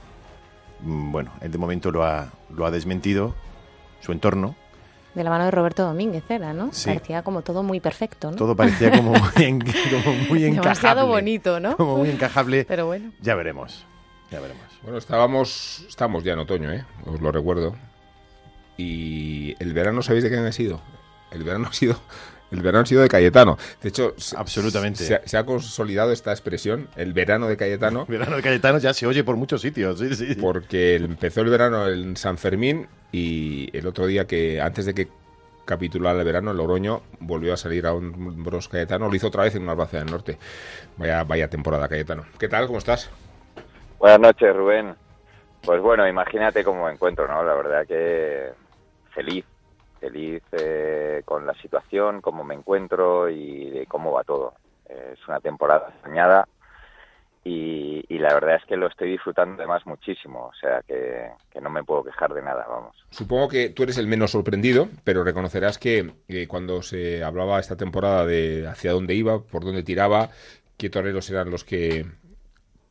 [0.81, 3.35] Mm, bueno, él de momento lo ha, lo ha desmentido,
[4.01, 4.55] su entorno.
[5.13, 6.71] De la mano de Roberto Domínguez era, ¿no?
[6.85, 8.37] Parecía como todo muy perfecto, ¿no?
[8.37, 9.19] Todo parecía como muy,
[9.89, 10.61] como muy encajable.
[10.61, 11.77] Demasiado bonito, ¿no?
[11.77, 12.65] Como muy encajable.
[12.67, 13.11] Pero bueno.
[13.21, 13.85] Ya veremos,
[14.29, 14.65] ya veremos.
[14.83, 16.83] Bueno, estábamos, estamos ya en otoño, ¿eh?
[17.05, 17.75] Os lo recuerdo.
[18.77, 20.81] Y el verano, ¿sabéis de qué ha sido?
[21.35, 21.99] El verano ha sido
[22.51, 23.57] el verano ha sido de Cayetano.
[23.81, 28.05] De hecho, absolutamente se, ha consolidado esta expresión, el verano de Cayetano.
[28.07, 30.35] El verano de Cayetano ya se oye por muchos sitios, sí, sí.
[30.35, 35.07] Porque empezó el verano en San Fermín y el otro día que antes de que
[35.65, 39.43] capitulara el verano, el Oroño volvió a salir a un bros Cayetano, lo hizo otra
[39.43, 40.37] vez en una Albacea del Norte.
[40.97, 42.25] Vaya, vaya temporada Cayetano.
[42.37, 42.67] ¿Qué tal?
[42.67, 43.09] ¿Cómo estás?
[43.97, 44.95] Buenas noches, Rubén.
[45.63, 47.43] Pues bueno, imagínate cómo me encuentro, ¿no?
[47.43, 48.51] La verdad que
[49.11, 49.43] feliz
[50.05, 54.53] feliz eh, con la situación, cómo me encuentro y de cómo va todo.
[54.87, 56.47] es una temporada soñada
[57.47, 61.29] y, la verdad es que lo estoy disfrutando además muchísimo, o sea que,
[61.61, 62.95] no me puedo quejar de nada, vamos.
[63.11, 66.15] Supongo que tú eres el menos sorprendido, pero reconocerás que,
[66.47, 70.29] cuando se hablaba esta temporada de hacia dónde iba, por dónde tiraba,
[70.75, 72.07] qué toreros eran los que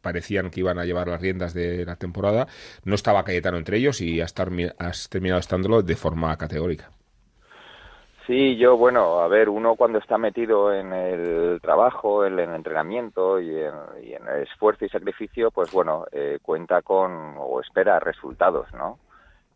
[0.02, 2.46] parecían que iban a llevar las riendas de la temporada.
[2.84, 4.34] No estaba Cayetano entre ellos y has,
[4.78, 6.90] has terminado estándolo de forma categórica.
[8.26, 13.38] Sí, yo, bueno, a ver, uno cuando está metido en el trabajo, en el entrenamiento
[13.38, 18.98] y en, el esfuerzo y sacrificio, pues bueno, eh, cuenta con o espera resultados, ¿no?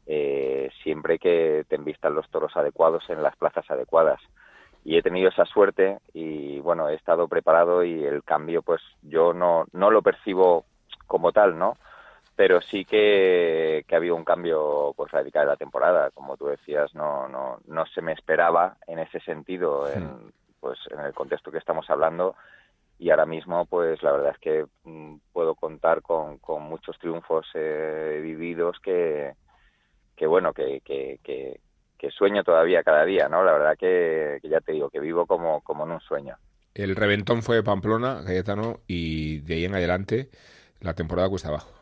[0.06, 4.20] Eh, siempre que te envistan los toros adecuados en las plazas adecuadas.
[4.84, 9.32] Y he tenido esa suerte y, bueno, he estado preparado y el cambio, pues yo
[9.32, 10.66] no, no lo percibo
[11.06, 11.78] como tal, ¿no?
[12.38, 16.12] Pero sí que, que ha habido un cambio pues radical de la temporada.
[16.12, 21.00] Como tú decías no no no se me esperaba en ese sentido en pues en
[21.00, 22.36] el contexto que estamos hablando.
[22.96, 27.44] Y ahora mismo pues la verdad es que mm, puedo contar con, con muchos triunfos
[27.54, 29.32] eh, vividos que
[30.14, 34.72] que bueno que, que, que, sueño todavía cada día no la verdad que, ya te
[34.72, 36.36] digo que vivo como como en un sueño.
[36.72, 40.30] El reventón fue Pamplona Cayetano y de ahí en adelante
[40.78, 41.77] la temporada cuesta abajo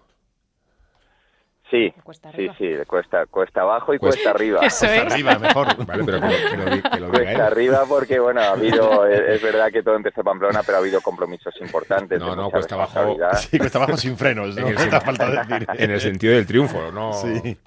[1.71, 1.93] Sí,
[2.37, 4.61] sí, sí, cuesta, cuesta abajo y cuesta arriba.
[4.65, 5.67] Eso cuesta arriba, mejor.
[5.87, 10.23] Vale, pero que, lo, Cuesta arriba porque, bueno, ha habido, es, verdad que todo empezó
[10.23, 12.21] Pamplona, pero ha habido compromisos importantes.
[12.21, 13.17] No, no, cuesta abajo.
[13.35, 14.69] Sí, cuesta abajo sin frenos, ¿no?
[14.69, 15.67] En el, falta decir.
[15.79, 17.13] en el sentido del triunfo, ¿no?
[17.15, 17.59] Sí.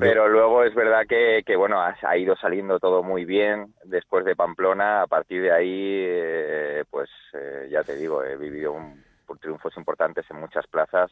[0.00, 4.34] pero luego es verdad que, que, bueno, ha, ido saliendo todo muy bien después de
[4.34, 5.02] Pamplona.
[5.02, 9.00] A partir de ahí, eh, pues eh, ya te digo, he vivido un,
[9.40, 11.10] triunfos importantes en muchas plazas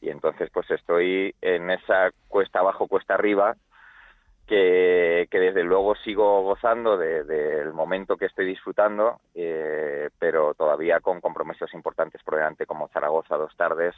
[0.00, 3.56] y entonces pues estoy en esa cuesta abajo, cuesta arriba,
[4.48, 11.00] que, que desde luego sigo gozando del de, momento que estoy disfrutando, eh, pero todavía
[11.00, 13.94] con compromisos importantes por delante como Zaragoza dos tardes,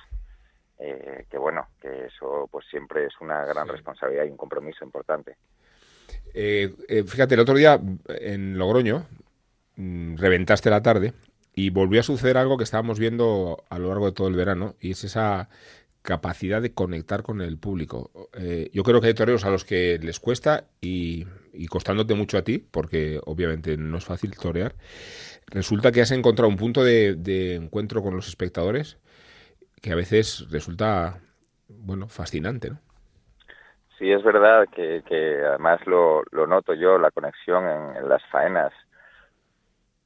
[0.81, 5.37] eh, que bueno, que eso pues siempre es una gran responsabilidad y un compromiso importante.
[6.35, 6.75] Eh,
[7.07, 9.07] fíjate, el otro día en Logroño
[9.77, 11.13] mm, reventaste la tarde
[11.55, 14.75] y volvió a suceder algo que estábamos viendo a lo largo de todo el verano
[14.81, 15.49] y es esa
[16.03, 18.11] capacidad de conectar con el público.
[18.39, 21.27] Eh, yo creo que hay toreros a los que les cuesta y,
[21.69, 24.75] costándote mucho a ti, porque obviamente no es fácil torear,
[25.47, 28.99] resulta que has encontrado un punto de, encuentro con los espectadores
[29.83, 31.19] que a veces resulta,
[31.69, 32.73] bueno, fascinante.
[33.99, 35.03] Sí, es verdad que,
[35.47, 38.73] además lo, noto yo, la conexión en las faenas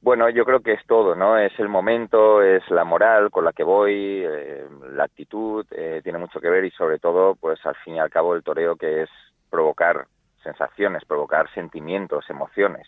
[0.05, 1.35] bueno, yo creo que es todo, ¿no?
[1.35, 6.19] Es el momento, es la moral con la que voy, eh, la actitud, eh, tiene
[6.19, 9.01] mucho que ver y sobre todo, pues al fin y al cabo el toreo que
[9.01, 9.09] es
[9.49, 10.05] provocar
[10.43, 12.87] sensaciones, provocar sentimientos, emociones.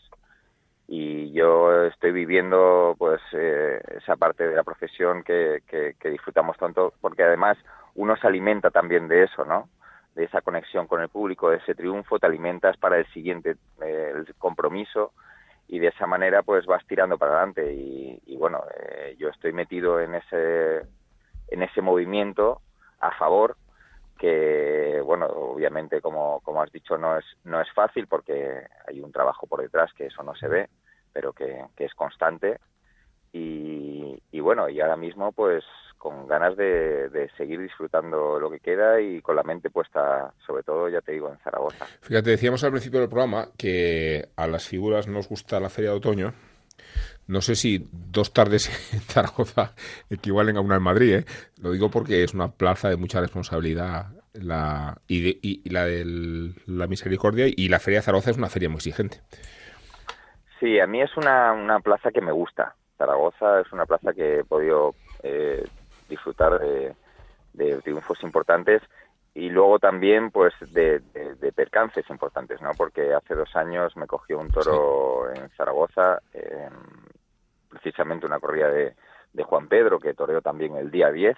[0.87, 6.55] Y yo estoy viviendo, pues, eh, esa parte de la profesión que, que, que disfrutamos
[6.57, 7.57] tanto, porque además
[7.95, 9.69] uno se alimenta también de eso, ¿no?
[10.13, 14.35] De esa conexión con el público, de ese triunfo, te alimentas para el siguiente el
[14.37, 15.13] compromiso
[15.67, 17.73] y de esa manera pues vas tirando para adelante.
[17.73, 20.81] Y, bueno eh, yo estoy metido en ese
[21.49, 22.61] en ese movimiento
[22.99, 23.57] a favor
[24.19, 29.11] que bueno obviamente como, como has dicho no es no es fácil porque hay un
[29.11, 30.69] trabajo por detrás que eso no se ve
[31.13, 32.59] pero que, que es constante.
[33.33, 35.63] Y, y bueno y ahora mismo pues
[35.97, 40.89] con ganas de, seguir disfrutando lo que queda y con la mente puesta, sobre todo,
[40.89, 41.85] ya te digo, en Zaragoza.
[42.01, 45.97] Fíjate, decíamos al principio del programa que a las figuras nos gusta la feria de
[45.97, 46.33] otoño.
[47.27, 49.73] No sé si dos tardes en Zaragoza
[50.09, 51.25] equivalen a una en Madrid, ¿eh?
[51.61, 57.47] Lo digo porque es una plaza de mucha responsabilidad la, y, la de la misericordia
[57.47, 59.21] y la feria de Zaragoza es una feria muy exigente.
[60.59, 62.75] Sí, a mí es una, una plaza que me gusta.
[62.97, 65.63] Zaragoza es una plaza que he podido eh,
[66.07, 66.95] disfrutar de,
[67.83, 68.81] triunfos importantes
[69.33, 71.01] y luego también pues de,
[71.55, 72.71] percances importantes, ¿no?
[72.77, 76.21] Porque hace dos años me cogió un toro en Zaragoza,
[77.69, 78.95] precisamente una corrida de,
[79.43, 81.37] Juan Pedro que toreó también el día 10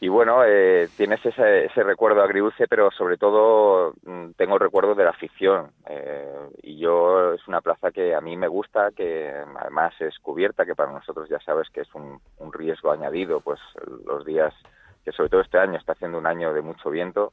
[0.00, 4.94] y bueno, eh, tienes ese, ese, recuerdo agridulce, pero sobre todo mm, tengo el recuerdo
[4.94, 5.72] de la afición.
[5.88, 10.64] Eh, y yo es una plaza que a mí me gusta, que además es cubierta,
[10.64, 13.58] que para nosotros ya sabes que es un, un riesgo añadido, pues
[14.06, 14.54] los días,
[15.04, 17.32] que sobre todo este año está haciendo un año de mucho viento.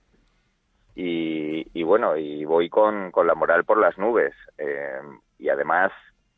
[0.95, 4.33] Y, y bueno, y voy con, con la moral por las nubes.
[4.57, 5.01] Eh,
[5.37, 5.91] y además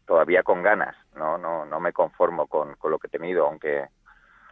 [0.06, 1.38] todavía con ganas, ¿no?
[1.38, 3.86] No, no me conformo con, con lo que he tenido, aunque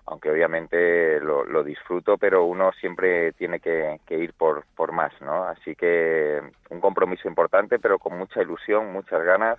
[0.07, 5.45] aunque obviamente lo, disfruto, pero uno siempre tiene que, ir por, más, ¿no?
[5.45, 9.57] Así que un compromiso importante, pero con mucha ilusión, muchas ganas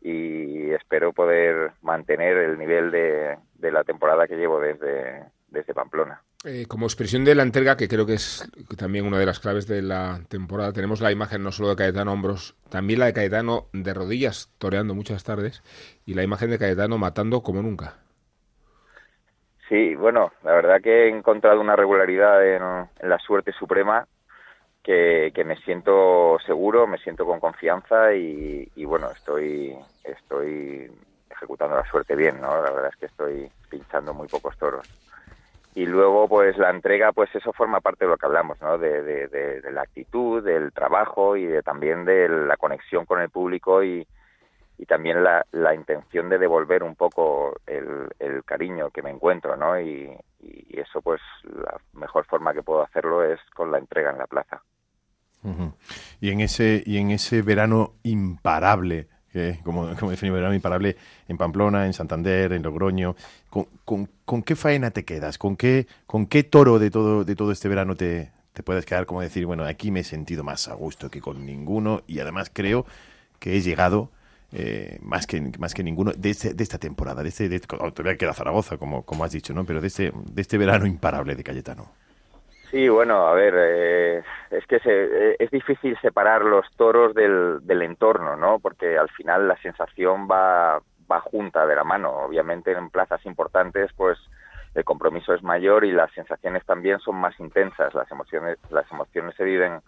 [0.00, 5.24] y espero poder mantener el nivel de, la temporada que llevo desde,
[5.74, 6.22] Pamplona.
[6.44, 8.48] Eh, como expresión de la entrega, que creo que es
[8.78, 12.12] también una de las claves de la temporada, tenemos la imagen no solo de Caetano
[12.12, 15.62] hombros, también la de Caetano de rodillas, toreando muchas tardes,
[16.04, 18.05] y la imagen de Caetano matando como nunca.
[19.68, 24.06] Sí, bueno, la verdad que he encontrado una regularidad en, la suerte suprema
[24.82, 30.90] que, me siento seguro, me siento con confianza y, bueno, estoy, estoy
[31.28, 32.62] ejecutando la suerte bien, ¿no?
[32.62, 34.88] La verdad es que estoy pinchando muy pocos toros.
[35.74, 38.78] Y luego, pues la entrega, pues eso forma parte de lo que hablamos, ¿no?
[38.78, 43.82] De, de la actitud, del trabajo y de, también de la conexión con el público
[43.82, 44.06] y,
[44.78, 49.56] y también la, la intención de devolver un poco el, el cariño que me encuentro,
[49.56, 49.80] ¿no?
[49.80, 50.10] Y,
[50.40, 54.26] y, eso, pues, la mejor forma que puedo hacerlo es con la entrega en la
[54.26, 54.62] plaza.
[56.20, 60.96] Y en ese y en ese verano imparable, que como, como definimos verano imparable
[61.28, 63.14] en Pamplona, en Santander, en Logroño,
[63.48, 65.38] ¿con, con, con qué faena te quedas?
[65.38, 69.06] ¿Con qué con qué toro de todo de todo este verano te, te puedes quedar
[69.06, 72.50] como decir, bueno, aquí me he sentido más a gusto que con ninguno y además
[72.52, 72.84] creo
[73.38, 74.10] que he llegado
[74.52, 78.16] eh, más, que, más que ninguno de, este, de esta temporada, de este, de, todavía
[78.16, 79.64] queda Zaragoza, como, como has dicho, ¿no?
[79.64, 81.90] pero de este, de este verano imparable de Cayetano.
[82.70, 87.82] Sí, bueno, a ver, eh, es que eh, es difícil separar los toros del, del
[87.82, 88.58] entorno, ¿no?
[88.58, 90.80] Porque al final la sensación va,
[91.10, 92.10] va junta de la mano.
[92.10, 94.18] Obviamente en plazas importantes, pues
[94.74, 97.94] el compromiso es mayor y las sensaciones también son más intensas.
[97.94, 99.80] Las emociones, las emociones se viven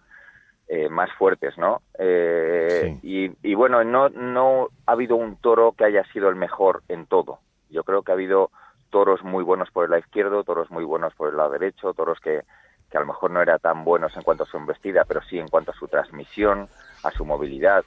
[0.71, 1.81] eh, más fuertes, ¿no?
[1.97, 7.07] Eh, y, bueno, no, no ha habido un toro que haya sido el mejor en
[7.07, 7.39] todo.
[7.71, 8.51] Yo creo que ha habido
[8.91, 12.19] toros muy buenos por el lado izquierdo, toros muy buenos por el lado derecho, toros
[12.19, 12.43] que,
[12.87, 15.39] que a lo mejor no eran tan buenos en cuanto a su embestida, pero sí
[15.39, 16.69] en cuanto a su transmisión,
[17.03, 17.83] a su movilidad.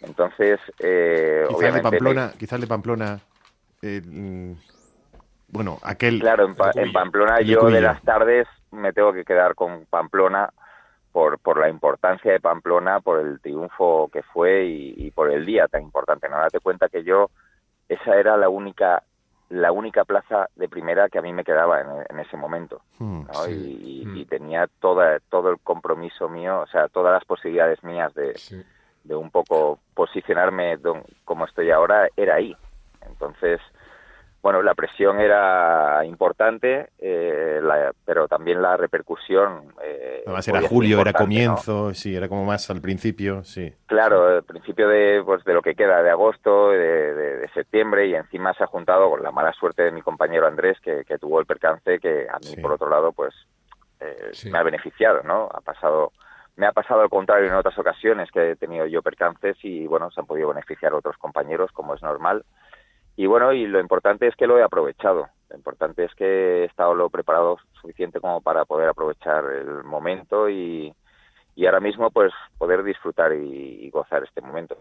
[0.00, 3.20] Entonces, eh, quizás de Pamplona, quizás de Pamplona,
[3.82, 4.52] mm,
[5.48, 6.18] bueno, aquel.
[6.18, 10.48] Claro, en, en Pamplona yo de las tardes me tengo que quedar con Pamplona
[11.12, 15.68] por, por la importancia de Pamplona, por el triunfo que fue y, por el día
[15.68, 16.28] tan importante.
[16.28, 17.30] No date cuenta que yo
[17.88, 19.02] esa era la única
[19.50, 23.26] la única plaza de primera que a mí me quedaba en, ese momento hmm, hmm.
[24.16, 28.34] y, tenía toda todo el compromiso mío o sea todas las posibilidades mías de,
[29.04, 30.78] de un poco posicionarme
[31.26, 32.56] como estoy ahora era ahí
[33.06, 33.60] entonces
[34.42, 37.60] bueno, la presión era importante, eh,
[38.04, 39.72] pero también la repercusión.
[39.80, 43.72] Eh, Además era julio, era comienzo, sí, era como más al principio, sí.
[43.86, 48.52] Claro, al principio de, pues, de lo que queda de agosto, de, septiembre, y encima
[48.54, 52.00] se ha juntado con la mala suerte de mi compañero Andrés, que, tuvo el percance,
[52.00, 53.32] que a mí, por otro lado, pues
[54.00, 55.48] eh, me ha beneficiado, ¿no?
[55.52, 56.12] Ha pasado
[56.56, 60.10] me ha pasado al contrario en otras ocasiones que he tenido yo percances y bueno,
[60.10, 62.44] se han podido beneficiar otros compañeros como es normal
[63.16, 65.28] y bueno, y lo importante es que lo he aprovechado.
[65.50, 70.48] Lo importante es que he estado lo preparado suficiente como para poder aprovechar el momento
[70.48, 70.94] y,
[71.54, 74.76] y ahora mismo pues poder disfrutar y, gozar este momento.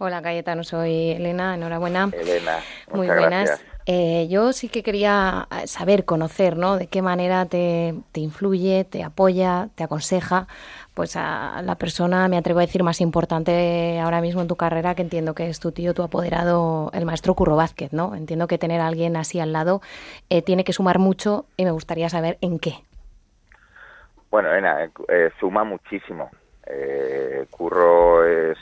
[0.00, 2.08] Hola Cayetano, soy Elena, enhorabuena.
[2.12, 2.58] Elena,
[2.92, 3.64] muy buenas.
[3.84, 6.76] Eh, yo sí que quería saber, conocer, ¿no?
[6.76, 10.46] De qué manera te, te influye, te apoya, te aconseja
[10.98, 14.96] pues a la persona, me atrevo a decir, más importante ahora mismo en tu carrera,
[14.96, 18.16] que entiendo que es tu tío, tu apoderado, el maestro Curro Vázquez, ¿no?
[18.16, 19.80] Entiendo que tener a alguien así al lado
[20.28, 22.72] eh, tiene que sumar mucho y me gustaría saber en qué.
[24.28, 26.30] Bueno, Ena, eh, suma muchísimo.
[26.66, 28.58] Eh, Curro es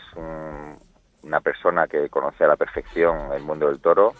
[1.22, 4.12] una persona que conoce a la perfección el mundo del toro,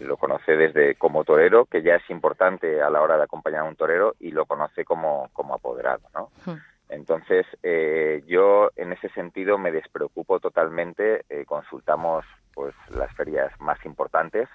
[0.00, 3.68] lo conoce desde como torero, que ya es importante a la hora de acompañar a
[3.68, 6.30] un torero, y lo conoce como, como apoderado, ¿no?
[6.44, 6.58] Hmm.
[6.92, 12.24] Entonces, eh, yo en ese sentido me despreocupo totalmente, eh, consultamos
[12.54, 14.46] pues las ferias más importantes,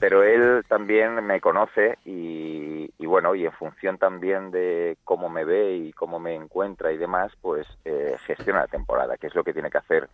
[0.00, 5.76] pero él también me conoce y, bueno, y en función también de cómo me ve
[5.76, 9.52] y cómo me encuentra y demás, pues eh, gestiona la temporada, que es lo que
[9.52, 10.08] tiene que hacer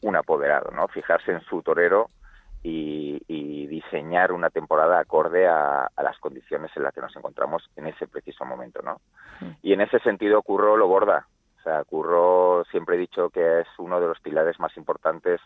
[0.00, 0.88] un apoderado, ¿no?
[0.88, 2.08] Fijarse en su torero
[2.62, 8.06] y, diseñar una temporada acorde a, las condiciones en las que nos encontramos en ese
[8.06, 9.00] preciso momento, ¿no?
[9.62, 11.26] Y en ese sentido Curro lo borda.
[11.58, 15.40] O sea, Curro siempre he dicho que es uno de los pilares más importantes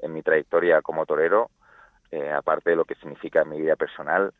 [0.00, 1.50] en mi trayectoria como torero,
[2.10, 4.32] eh, aparte de lo que significa en mi vida personal.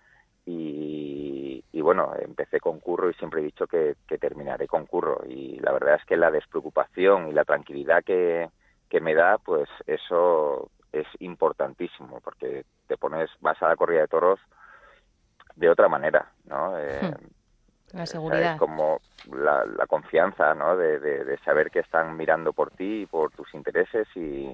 [0.49, 5.23] Y, bueno, empecé con Curro y siempre he dicho que, terminaré con Curro.
[5.29, 8.49] Y la verdad es que la despreocupación y la tranquilidad que,
[8.89, 10.71] que me da, pues eso
[11.01, 14.41] es importantísimo porque te pones, vas a la corrida de toros
[15.55, 16.77] de otra manera, ¿no?
[16.87, 17.15] Eh,
[17.93, 18.55] la seguridad.
[18.55, 19.01] Es como
[19.33, 20.77] la, confianza, ¿no?
[20.77, 24.53] De, saber que están mirando por ti y por tus intereses y,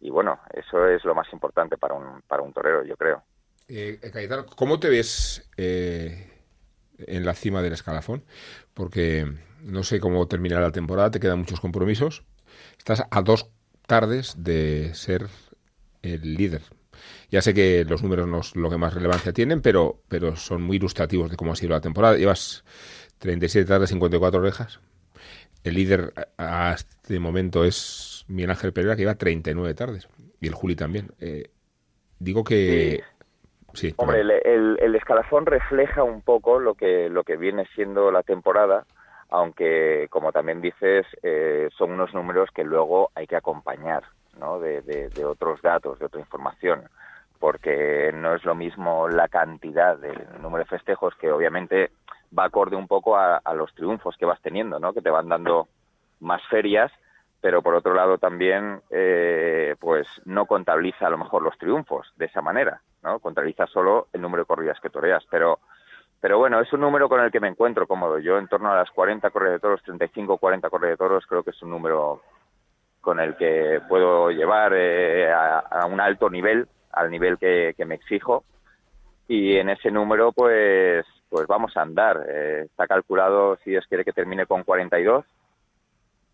[0.00, 3.24] y bueno, eso es lo más importante para un, para un torero, yo creo.
[3.68, 6.30] Eh, Cayetano, ¿cómo te ves eh,
[6.98, 8.24] en la cima del escalafón?
[8.72, 9.26] Porque
[9.62, 12.24] no sé cómo terminará la temporada, te quedan muchos compromisos.
[12.78, 13.50] Estás a dos
[13.92, 15.26] tardes de ser
[16.00, 16.62] el líder.
[17.30, 20.62] Ya sé que los números no es lo que más relevancia tienen, pero, pero son
[20.62, 22.16] muy ilustrativos de cómo ha sido la temporada.
[22.16, 22.64] Llevas
[23.18, 24.80] 37 tardes, 54 orejas.
[25.62, 30.08] El líder a este momento es Miguel Ángel Pereira, que lleva 39 tardes.
[30.40, 31.10] Y el Juli también.
[31.20, 31.50] Eh,
[32.18, 33.02] digo que...
[33.74, 33.92] Sí.
[33.98, 38.86] Hombre, el, el, escalafón refleja un poco lo que, lo que viene siendo la temporada,
[39.32, 44.04] aunque, como también dices, eh, son unos números que luego hay que acompañar
[44.38, 44.60] ¿no?
[44.60, 46.82] de, de, otros datos, de otra información,
[47.38, 51.92] porque no es lo mismo la cantidad del número de festejos que obviamente
[52.38, 54.92] va acorde un poco a, a los triunfos que vas teniendo, ¿no?
[54.92, 55.66] que te van dando
[56.20, 56.92] más ferias
[57.40, 62.26] pero por otro lado también eh, pues no contabiliza a lo mejor los triunfos de
[62.26, 63.18] esa manera, ¿no?
[63.18, 65.58] Contabiliza solo el número de corridas que toreas, pero
[66.22, 68.20] pero bueno, es un número con el que me encuentro cómodo.
[68.20, 71.42] Yo en torno a las 40 corridas de toros, 35 40 corridas de toros, creo
[71.42, 72.22] que es un número
[73.00, 78.44] con el que puedo llevar eh, a, un alto nivel, al nivel que, me exijo.
[79.26, 82.24] Y en ese número, pues, pues vamos a andar.
[82.28, 85.24] Eh, está calculado, si es quiere, que termine con 42,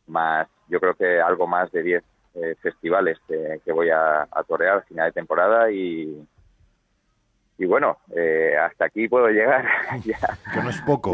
[0.09, 4.79] más yo creo que algo más de 10 eh, festivales que, voy a, a, torear
[4.79, 6.29] a final de temporada y,
[7.59, 9.67] y bueno, eh, hasta aquí puedo llegar.
[10.05, 10.19] ya,
[10.53, 11.13] que no es poco.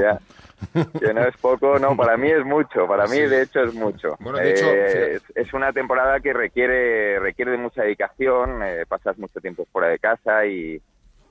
[1.00, 4.16] que no es poco, no, para mí es mucho, para mí de hecho es mucho.
[4.20, 9.40] Bueno, de hecho, eh, es, una temporada que requiere, requiere de mucha dedicación, pasas mucho
[9.40, 10.80] tiempo fuera de casa y,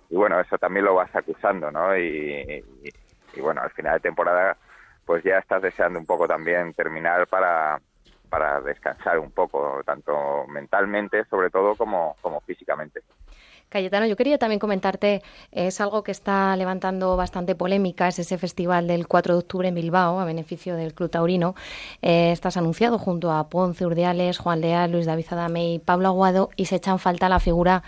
[0.10, 1.98] y, bueno, eso también lo vas acusando, ¿no?
[1.98, 2.64] y,
[3.36, 4.58] y bueno, al final de temporada
[5.06, 7.80] pues ya estás deseando un poco también terminar para,
[8.30, 13.02] para descansar un poco, tanto mentalmente sobre todo como, como físicamente.
[13.74, 18.86] Cayetano, yo quería también comentarte, es algo que está levantando bastante polémica, es ese festival
[18.86, 21.56] del 4 de octubre en Bilbao, a beneficio del Club Taurino.
[22.04, 26.52] Eh, estás anunciado junto a Ponce Urdiales, Juan Leal, Luis David Adame y Pablo Aguado,
[26.56, 27.82] y se echan falta la figura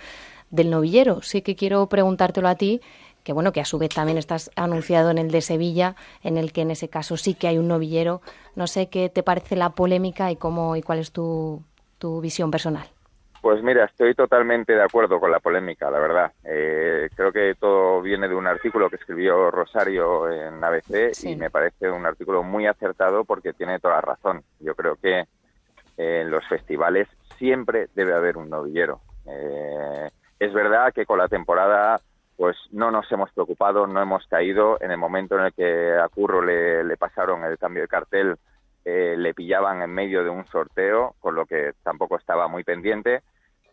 [0.50, 1.22] del novillero.
[1.22, 2.82] Sí que quiero preguntártelo a ti,
[3.24, 6.52] que bueno, que a su vez también estás anunciado en el de Sevilla, en el
[6.52, 8.24] que en ese caso sí que hay un novillero.
[8.56, 11.62] No sé qué te parece la polémica y cómo y cuál es tu,
[12.00, 12.95] tu visión personal.
[13.46, 16.32] Pues mira, estoy totalmente de acuerdo con la polémica, la verdad.
[16.43, 21.52] Eh, creo que todo viene de un artículo que escribió Rosario en ABC y me
[21.52, 24.41] parece un artículo muy acertado porque tiene toda la razón.
[24.60, 25.26] Yo creo que
[25.96, 29.02] en los festivales siempre debe haber un novillero.
[29.28, 32.02] Eh, es verdad que con la temporada
[32.38, 34.80] pues no nos hemos preocupado, no hemos caído.
[34.82, 38.38] En el momento en el que a Curro le, pasaron el cambio de cartel,
[38.86, 43.22] eh, le pillaban en medio de un sorteo, con lo que tampoco estaba muy pendiente.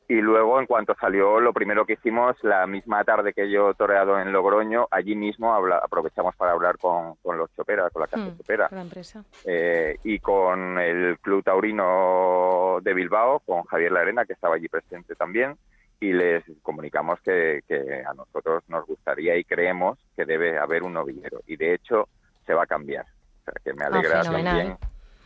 [0.08, 4.18] Y luego, en cuanto salió, lo primero que hicimos, la misma tarde que yo toreado
[4.18, 8.68] en Logroño, allí mismo aprovechamos para hablar con, los Chopera, con la casa hmm, Chopera.
[8.72, 9.24] empresa.
[9.44, 15.14] Eh, y con el Club Taurino de Bilbao, con Javier Larena, que estaba allí presente
[15.14, 15.56] también
[16.02, 17.62] y les comunicamos que,
[18.04, 22.08] a nosotros nos gustaría y creemos que debe haber un novillero y de hecho
[22.44, 23.06] se va a cambiar.
[23.06, 24.76] O sea, que me alegra ah, también,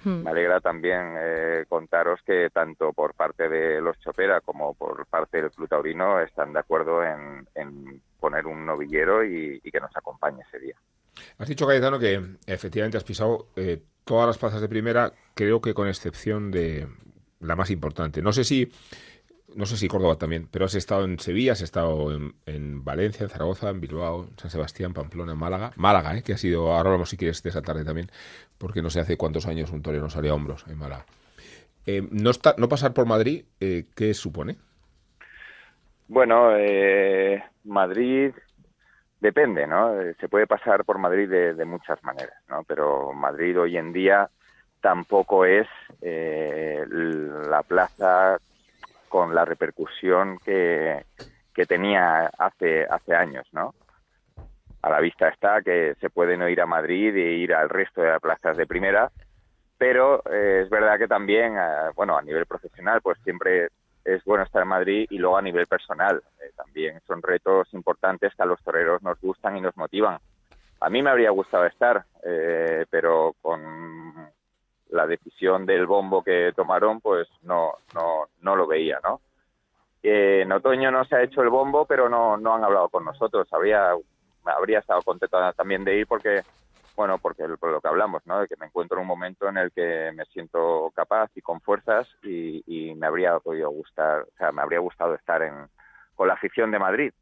[0.07, 5.43] me alegra también eh, contaros que tanto por parte de los Chopera como por parte
[5.43, 10.59] del Club Taurino están de acuerdo en, poner un novillero y, que nos acompañe ese
[10.59, 10.77] día.
[11.39, 15.75] Has dicho, Cayetano, que efectivamente has pisado eh, todas las plazas de primera, creo que
[15.75, 16.87] con excepción de
[17.41, 18.23] la más importante.
[18.23, 18.71] No sé si
[19.55, 23.31] no sé si Córdoba también, pero has estado en Sevilla, has estado en, Valencia, en
[23.31, 25.73] Zaragoza, en Bilbao, San Sebastián, Pamplona, Málaga.
[25.77, 26.23] Málaga, ¿eh?
[26.23, 28.11] que ha sido, ahora hablamos si quieres de esa tarde también,
[28.59, 31.07] porque no sé hace cuántos años un torero salió a hombros en Málaga.
[31.87, 34.57] Eh, no, está, no pasar por Madrid, eh, ¿qué supone?
[36.09, 38.33] Bueno, eh, Madrid
[39.21, 39.95] depende, ¿no?
[40.21, 42.65] Se puede pasar por Madrid de, de, muchas maneras, ¿no?
[42.65, 44.29] Pero Madrid hoy en día
[44.81, 45.67] tampoco es
[46.01, 48.39] la plaza
[49.09, 51.05] con la repercusión que,
[51.55, 53.75] que tenía hace, hace años, ¿no?
[54.83, 58.03] A la vista está que se puede no ir a Madrid e ir al resto
[58.03, 59.11] de las plazas de primera,
[59.79, 63.69] pero eh, es verdad que también, eh, bueno, a nivel profesional, pues siempre
[64.05, 66.23] es bueno estar en Madrid y luego a nivel personal.
[66.41, 70.19] Eh, también son retos importantes que a los toreros nos gustan y nos motivan.
[70.81, 72.05] A mí me habría gustado estar,
[72.91, 74.06] pero con
[74.91, 79.21] la decisión del bombo que tomaron, pues no, no, no lo veía, ¿no?
[80.09, 83.49] en otoño no se ha hecho el bombo, pero no, no han hablado con nosotros.
[83.53, 83.91] Habría,
[84.45, 86.43] habría estado contento también de ir porque,
[86.95, 88.41] bueno, porque por lo que hablamos, ¿no?
[88.41, 91.61] De que me encuentro en un momento en el que me siento capaz y con
[91.61, 95.55] fuerzas y, y me habría podido gustar, o sea, me habría gustado estar en,
[96.15, 97.13] con la afición de Madrid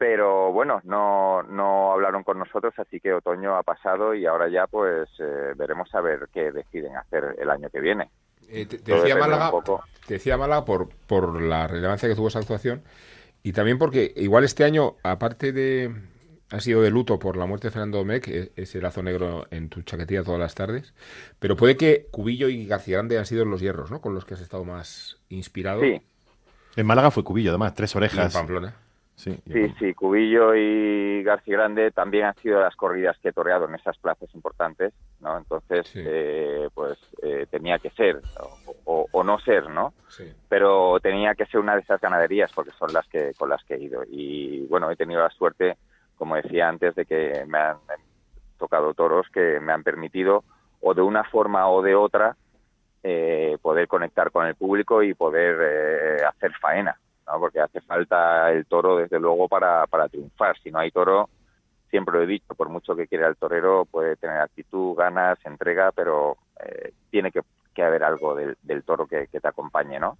[0.00, 4.66] pero bueno, no, no hablaron con nosotros, así que otoño ha pasado y ahora ya
[4.66, 8.08] pues eh, veremos a ver qué deciden hacer el año que viene.
[8.48, 9.52] Eh, te, decía Málaga,
[10.06, 12.82] te, decía Málaga, por, por la relevancia que tuvo esa actuación
[13.42, 15.94] Y también porque igual este año, aparte de...
[16.50, 19.68] Ha sido de luto por la muerte de Fernando Domecq, e- ese lazo negro en
[19.68, 20.94] tu chaquetilla todas las tardes,
[21.38, 24.00] pero puede que Cubillo y García Grande han sido los hierros, ¿no?
[24.00, 25.82] Con los que has estado más inspirado.
[25.82, 26.00] Sí,
[26.74, 28.32] En Málaga fue Cubillo, además, tres Y en orejas.
[28.32, 28.74] Pamplona.
[29.20, 33.66] Sí, Sí, sí, Cubillo y García Grande también han sido las corridas que he toreado
[33.68, 35.36] en esas plazas importantes, ¿no?
[35.36, 36.02] Entonces, Sí.
[36.06, 39.92] eh, pues eh, tenía que ser, o, o- o no ser, ¿no?
[40.08, 40.32] Sí.
[40.48, 43.74] Pero tenía que ser una de esas ganaderías porque son las que con las que
[43.74, 44.04] he ido.
[44.08, 45.76] Y bueno, he tenido la suerte,
[46.16, 47.76] como decía antes, de que me han
[48.58, 50.44] tocado toros que me han permitido,
[50.80, 52.36] o de una forma o de otra,
[53.02, 56.98] eh, poder conectar con el público y poder eh, hacer faena,
[57.30, 57.40] ¿no?
[57.40, 60.56] porque hace falta el toro, desde luego, para, para triunfar.
[60.58, 61.28] Si no hay toro,
[61.90, 65.92] siempre lo he dicho, por mucho que quiera el torero, puede tener actitud, ganas, entrega,
[65.92, 67.40] pero eh, tiene que,
[67.74, 70.16] que haber algo del, del toro que, que te acompañe, ¿no?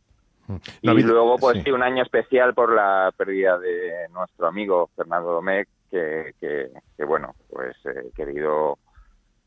[0.82, 1.62] No y luego, pues sí.
[1.64, 1.70] sí.
[1.70, 7.34] un año especial por la pérdida de nuestro amigo Fernando Domecq, que, que, que, bueno,
[7.48, 8.78] pues eh, he querido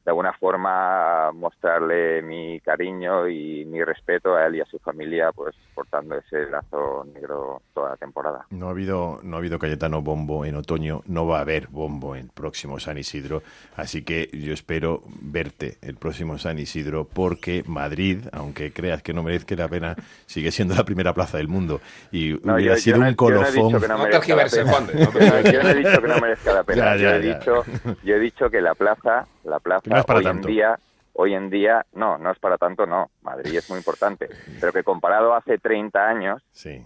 [0.05, 5.31] de alguna forma mostrarle mi cariño y mi respeto a él y a su familia,
[5.31, 8.45] pues portando ese lazo negro toda la temporada.
[8.49, 12.15] No ha habido, no ha habido Cayetano Bombo en otoño, no va a haber Bombo
[12.15, 13.43] en próximo San Isidro,
[13.77, 19.23] así que yo espero verte el próximo San Isidro porque Madrid, aunque creas que no
[19.23, 19.95] merezca la pena,
[20.25, 21.79] sigue siendo la primera plaza del mundo
[22.11, 23.81] y No, hubiera yo- sido yo no- un yo no he dicho colofón.
[23.81, 24.71] que no No merezca la tergiverse, pena.
[24.71, 25.03] Juan de, no
[25.53, 26.83] Yo no- he dicho que no merezca la pena.
[26.83, 27.39] Ya, yo, ya, he ya.
[27.39, 27.63] Dicho,
[28.03, 30.47] yo he dicho que la plaza, la plaza No es para hoy tanto.
[30.47, 30.79] en día,
[31.13, 33.11] hoy en día, no, no es para tanto, no.
[33.21, 34.27] Madrid es muy importante,
[34.59, 36.85] pero que comparado hace 30 años, Sí,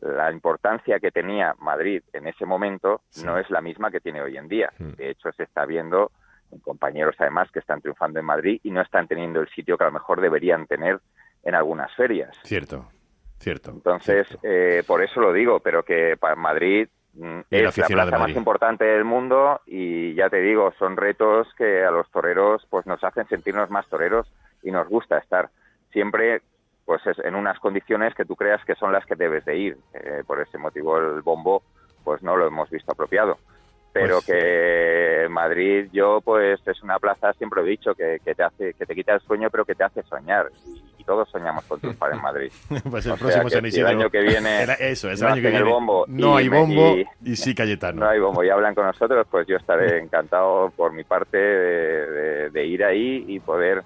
[0.00, 3.24] la importancia que tenía Madrid en ese momento Sí.
[3.26, 4.70] no es la misma que tiene hoy en día.
[4.78, 4.90] Mm.
[4.92, 6.12] De hecho, se está viendo
[6.52, 9.84] en compañeros además que están triunfando en Madrid y no están teniendo el sitio que
[9.84, 11.00] a lo mejor deberían tener
[11.42, 12.36] en algunas ferias.
[12.44, 12.88] cierto,
[13.38, 13.70] cierto.
[13.72, 14.46] Entonces, cierto.
[14.48, 16.88] eh, por eso lo digo, pero que para Madrid
[17.50, 21.90] es la plaza más importante del mundo y ya te digo, son retos que a
[21.90, 24.26] los toreros pues nos hacen sentirnos más toreros
[24.62, 25.48] y nos gusta estar
[25.92, 26.42] siempre
[26.84, 29.76] pues es- en unas condiciones que tú creas que son las que debes de ir.
[29.94, 31.62] Eh, por ese motivo el bombo
[32.04, 33.36] pues no lo hemos visto apropiado.
[33.92, 38.42] Pero Pues- que Madrid yo pues es una plaza, siempre he dicho, que, que te
[38.42, 40.50] hace que te quita el sueño pero que te hace soñar.
[40.97, 42.52] Y todos soñamos con triunfar en Madrid.
[42.90, 43.88] Pues el o próximo San si el Isidro.
[43.88, 45.64] año que viene Era eso, es no el año que viene.
[45.64, 48.00] bombo no y hay bombo y- y, sí Cayetano.
[48.04, 52.06] No hay bombo y hablan con nosotros, pues yo estaré encantado por mi parte de,
[52.10, 53.82] de- de ir ahí y poder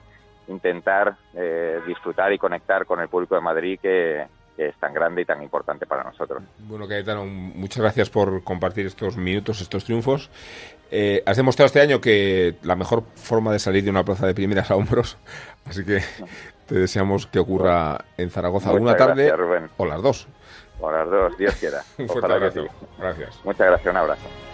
[0.49, 5.23] intentar eh, disfrutar y conectar con el público de Madrid que, que es tan grande
[5.23, 6.43] y tan importante para nosotros.
[6.59, 10.29] Bueno, Cayetano, muchas gracias por compartir estos minutos, estos triunfos.
[10.95, 14.35] Eh, has demostrado este año que la mejor forma de salir de una plaza de
[14.35, 15.17] primeras a hombros,
[15.65, 16.01] así que
[16.73, 19.71] te deseamos que ocurra en Zaragoza Muchas una tarde gracias, Rubén.
[19.77, 20.27] o las dos.
[20.81, 21.83] O las dos, Dios quiera.
[21.99, 22.63] Un fuerte Ojalá que abrazo.
[22.81, 22.87] sí.
[22.99, 23.41] Gracias.
[23.45, 24.52] Muchas gracias, un abrazo.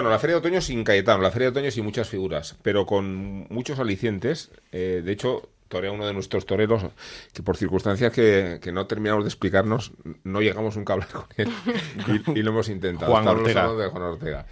[0.00, 2.86] Bueno, la Feria de Otoño sin Cayetano, la Feria de Otoño sin muchas figuras, pero
[2.86, 4.50] con muchos alicientes.
[4.72, 6.86] Eh, de hecho, torea uno de nuestros toreros
[7.34, 9.92] que por circunstancias que, que no terminamos de explicarnos,
[10.24, 11.50] no llegamos nunca a hablar con él
[12.34, 13.12] y, y lo hemos intentado.
[13.12, 13.74] Juan Ortega.
[13.74, 14.46] de Juan Ortega,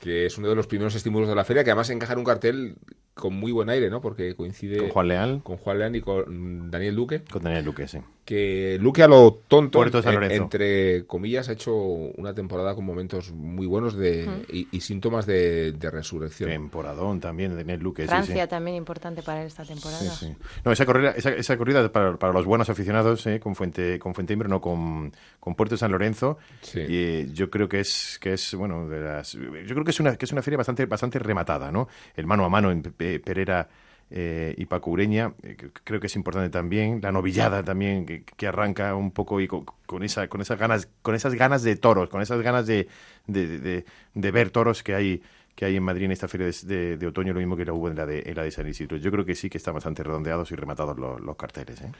[0.00, 2.24] que es uno de los primeros estímulos de la feria, que además encaja en un
[2.24, 2.76] cartel
[3.14, 4.00] con muy buen aire, ¿no?
[4.00, 7.22] Porque coincide Con Juan Leal, con Juan Leán y con Daniel Duque.
[7.30, 7.98] con Daniel Luque, sí.
[8.24, 10.42] que Luque a lo tonto, San en- Lorenzo.
[10.44, 15.72] entre comillas, ha hecho una temporada con momentos muy buenos de, y, y síntomas de,
[15.72, 16.48] de resurrección.
[16.48, 18.14] Temporadón también, Daniel Luque, sí, sí.
[18.14, 19.98] Francia también importante para esta temporada.
[20.00, 20.34] Sí, sí.
[20.64, 24.14] No, esa corrida, esa, esa corrida para, para los buenos aficionados, eh, con Fuente, con
[24.14, 26.38] Fuente no con, con Puerto San Lorenzo.
[26.62, 26.80] Sí.
[26.80, 30.00] Y eh, yo creo que es, que es, bueno, de las, yo creo que es
[30.00, 31.88] una, que es una feria bastante, bastante rematada, ¿no?
[32.16, 32.82] El mano a mano en
[33.24, 33.68] Perera
[34.14, 37.00] eh, y Paco Ureña, eh, que- creo que es importante también.
[37.02, 40.88] La novillada también, que, que arranca un poco y con, con esa, con esas ganas,
[41.02, 42.88] con esas ganas de toros, con esas ganas de,
[43.26, 43.84] de, de-
[44.14, 45.22] de ver toros que hay
[45.54, 47.74] que hay en Madrid en esta feria de, de- de otoño, lo mismo que la
[47.74, 48.96] hubo en la, de, en la de San Isidro.
[48.96, 51.78] Yo creo que sí que están bastante redondeados y rematados los, los carteles.
[51.82, 51.92] ¿eh?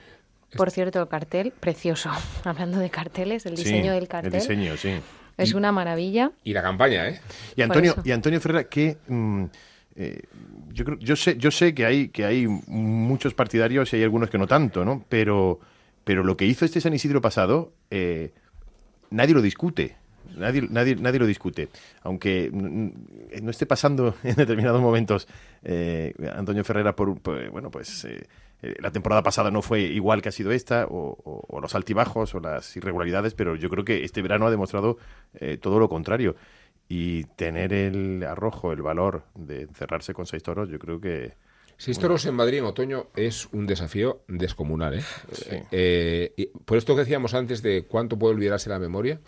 [0.57, 2.09] Por cierto, el cartel, precioso.
[2.45, 4.99] Hablando de carteles, el Sí, diseño del cartel El diseño, sí.
[5.37, 6.31] es una maravilla.
[6.43, 7.21] Y la campaña, ¿eh?
[7.55, 9.45] Y Antonio, y Antonio Ferreira, que mm,
[9.95, 10.23] eh,
[10.71, 14.29] yo creo, yo sé, yo sé que hay, que hay muchos partidarios y hay algunos
[14.29, 15.03] que no tanto, ¿no?
[15.09, 15.59] Pero,
[16.03, 18.31] pero lo que hizo este San Isidro pasado, eh,
[19.11, 19.95] nadie lo discute.
[20.35, 21.69] Nadie, nadie, nadie lo discute.
[22.01, 25.27] Aunque no esté pasando en determinados momentos
[25.63, 27.19] eh, Antonio Ferrera por,
[27.51, 28.25] bueno, pues eh,
[28.61, 32.39] eh, la temporada pasada no fue igual que ha sido esta, o, los altibajos o
[32.39, 34.97] las irregularidades, pero yo creo que este verano ha demostrado
[35.61, 36.35] todo lo contrario.
[36.89, 41.35] Y tener el arrojo, el valor de encerrarse con seis toros, yo creo que,
[41.77, 44.99] Seis toros en Madrid en otoño es un desafío descomunal.
[45.49, 45.65] ¿eh?
[45.71, 49.19] Eh, por esto que decíamos antes de cuánto puede olvidarse la memoria,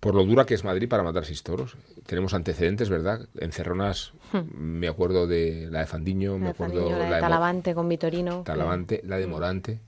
[0.00, 1.76] por lo dura que es Madrid para matar seis toros.
[2.04, 3.26] Tenemos antecedentes, ¿verdad?
[3.38, 4.40] Encerronas, hmm.
[4.54, 8.42] me acuerdo de la de Fandiño, me acuerdo de la de Talavante con Vitorino.
[8.42, 9.30] Talavante, la de hmm.
[9.30, 9.80] Morante,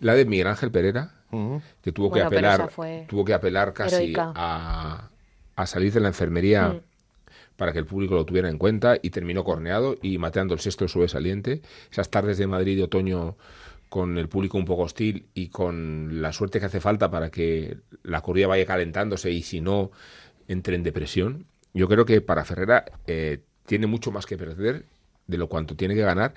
[0.00, 1.14] la de Miguel Ángel Pereira,
[1.82, 2.70] que tuvo que apelar,
[3.08, 5.08] tuvo que apelar casi a,
[5.66, 6.68] salir de la enfermería.
[6.68, 6.80] Hmm
[7.56, 10.88] para que el público lo tuviera en cuenta y terminó corneado y mateando el sexto
[10.88, 11.62] sobresaliente.
[11.90, 13.36] Esas tardes de Madrid de otoño
[13.88, 17.78] con el público un poco hostil y con la suerte que hace falta para que
[18.02, 19.92] la corrida vaya calentándose y si no
[20.48, 21.46] entre en depresión.
[21.72, 24.86] Yo creo que para Ferrera eh, tiene mucho más que perder
[25.26, 26.34] de lo cuanto tiene que ganar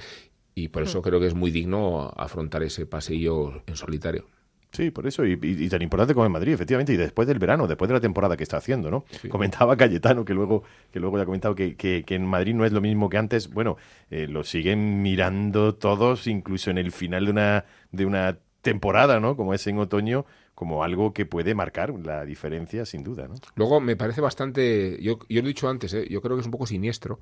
[0.53, 1.01] y por eso mm.
[1.01, 4.27] creo que es muy digno afrontar ese pasillo en solitario.
[4.71, 7.87] Sí, por eso, y, tan importante como en Madrid, efectivamente, y después del verano, después
[7.87, 9.05] de la temporada que está haciendo, ¿no?
[9.29, 12.71] Comentaba Cayetano, que luego, que luego ya ha comentado que, que, en Madrid no es
[12.71, 13.49] lo mismo que antes.
[13.51, 13.77] Bueno,
[14.11, 19.37] eh, lo siguen mirando todos, incluso en el final de una, de una temporada, ¿no?
[19.37, 23.35] Como es en otoño, como algo que puede marcar la diferencia, sin duda, ¿no?
[23.55, 26.07] Luego, me parece bastante, yo, yo lo he dicho antes, ¿eh?
[26.09, 27.19] yo creo que es un poco siniestro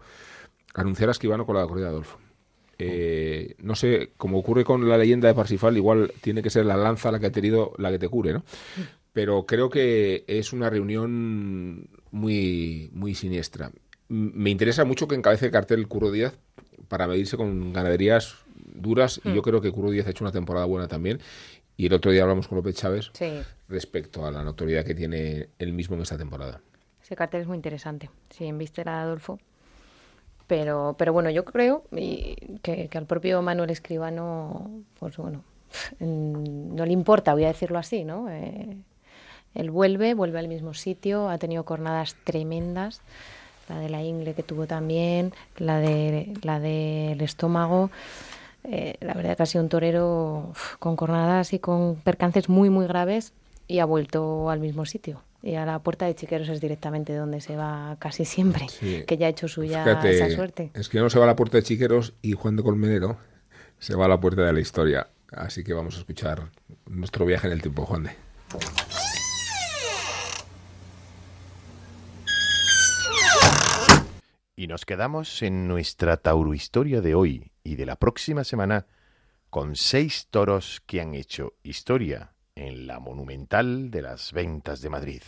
[0.74, 2.18] anunciar a Esquivano con la corrida de Adolfo.
[2.78, 6.76] Eh, no sé, como ocurre con la leyenda de Parsifal, igual tiene que ser la
[6.76, 8.44] lanza la que ha tenido, la que te cure, ¿no?
[9.14, 13.72] Pero creo que es una reunión muy, muy siniestra.
[14.10, 16.38] Me interesa mucho que encabece el cartel Curro Díaz
[16.90, 19.44] para medirse con ganaderías duras y yo hmm.
[19.44, 21.20] creo que Curro Díaz ha hecho una temporada buena también.
[21.78, 23.12] Y el otro día hablamos con López Chávez
[23.68, 26.62] respecto a la notoriedad que tiene él mismo en esta temporada.
[27.02, 28.10] Ese cartel es muy interesante.
[28.30, 29.40] Si en viste a Adolfo,
[30.48, 31.84] pero, pero bueno, yo creo
[32.62, 34.70] que, al propio Manuel Escribano,
[35.00, 35.44] pues bueno,
[36.00, 38.30] no le importa, voy a decirlo así, ¿no?
[38.30, 38.78] Eh,
[39.56, 43.02] él vuelve, vuelve al mismo sitio, ha tenido cornadas tremendas,
[43.70, 47.90] la de la ingle que tuvo también, la de la del estómago.
[48.66, 52.88] Eh, la verdad que ha sido un torero con cornadas y con percances muy, muy
[52.88, 53.34] graves
[53.68, 57.40] y ha vuelto al mismo sitio y a la puerta de Chiqueros es directamente donde
[57.40, 58.66] se va casi siempre,
[59.06, 60.72] que ya ha hecho suya esa suerte.
[60.74, 63.20] Es que no se va a la puerta de Chiqueros y Juan de Colmenero
[63.78, 65.08] se va a la puerta de la historia.
[65.32, 66.50] Así que vamos a escuchar
[66.88, 68.12] nuestro viaje en el tiempo, Juan de.
[74.56, 78.88] Y nos quedamos en nuestra Tauro historia de hoy y de la próxima semana
[79.52, 85.22] con seis toros que han hecho historia en la Monumental de las Ventas de Madrid.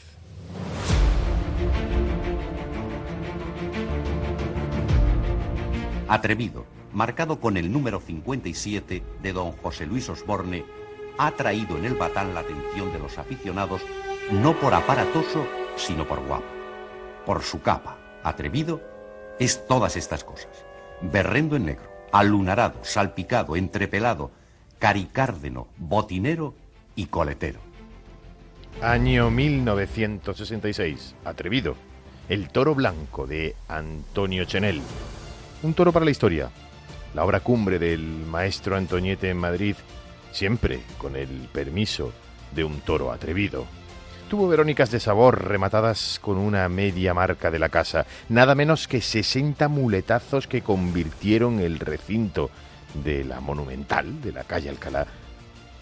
[6.08, 10.64] Atrevido, marcado con el número 57 de don José Luis Osborne,
[11.18, 13.82] ha traído en el batán la atención de los aficionados
[14.32, 16.46] no por aparatoso, sino por guapo.
[17.26, 18.82] Por su capa, atrevido,
[19.38, 20.64] es todas estas cosas.
[21.02, 24.32] Berrendo en negro, alunarado, salpicado, entrepelado,
[24.80, 26.54] caricárdeno, botinero
[26.98, 27.62] y coletero.
[28.82, 31.16] Año 1966.
[31.24, 31.76] Atrevido.
[32.28, 34.82] El toro blanco de Antonio Chenel.
[35.64, 36.50] Un toro para la historia.
[37.16, 39.76] La obra cumbre del maestro Antoñete en Madrid,
[40.34, 42.12] siempre con el permiso
[42.54, 43.66] de un toro atrevido.
[44.30, 49.00] Tuvo Verónicas de sabor rematadas con una media marca de la casa, nada menos que
[49.00, 52.50] 60 muletazos que convirtieron el recinto
[53.06, 55.08] de la monumental de la calle Alcalá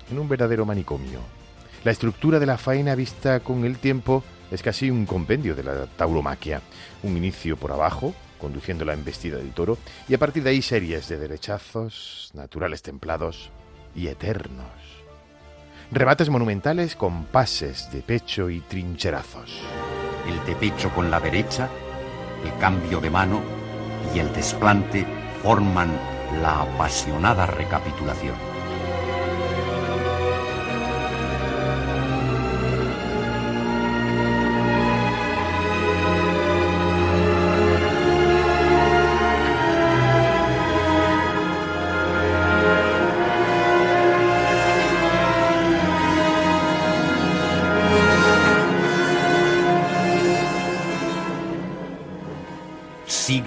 [0.10, 1.20] en un verdadero manicomio.
[1.84, 5.86] La estructura de la faena vista con el tiempo es casi un compendio de la
[5.86, 6.62] tauromaquia.
[7.04, 9.78] Un inicio por abajo, conduciendo la embestida del toro,
[10.08, 13.52] y a partir de ahí series de derechazos, naturales templados
[13.96, 14.66] y eternos.
[15.92, 19.62] Rebates monumentales con pases de pecho y trincherazos.
[20.28, 21.70] El de pecho con la derecha,
[22.44, 23.42] el cambio de mano
[24.14, 25.06] y el desplante
[25.44, 25.96] forman
[26.42, 28.55] la apasionada recapitulación.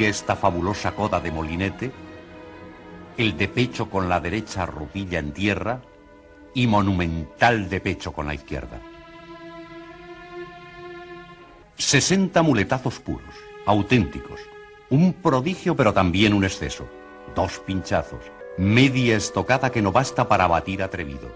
[0.08, 1.92] Esta fabulosa coda de molinete,
[3.16, 5.80] el de pecho con la derecha rupilla en tierra
[6.54, 8.80] y monumental de pecho con la izquierda.
[11.76, 13.34] 60 muletazos puros,
[13.66, 14.40] auténticos.
[14.90, 16.88] Un prodigio pero también un exceso.
[17.34, 18.20] Dos pinchazos.
[18.56, 21.30] Media estocada que no basta para batir atrevido.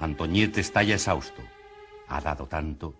[0.00, 1.42] Antoñete está ya exhausto.
[2.08, 2.94] Ha dado tanto.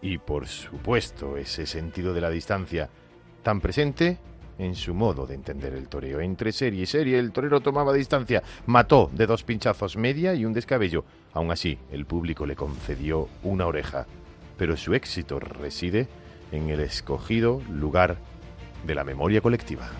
[0.00, 2.88] Y por supuesto, ese sentido de la distancia
[3.42, 4.18] tan presente
[4.58, 6.20] en su modo de entender el toreo.
[6.20, 10.52] Entre serie y serie, el torero tomaba distancia, mató de dos pinchazos media y un
[10.52, 11.04] descabello.
[11.32, 14.06] Aún así, el público le concedió una oreja.
[14.56, 16.08] Pero su éxito reside
[16.50, 18.16] en el escogido lugar
[18.84, 19.90] de la memoria colectiva.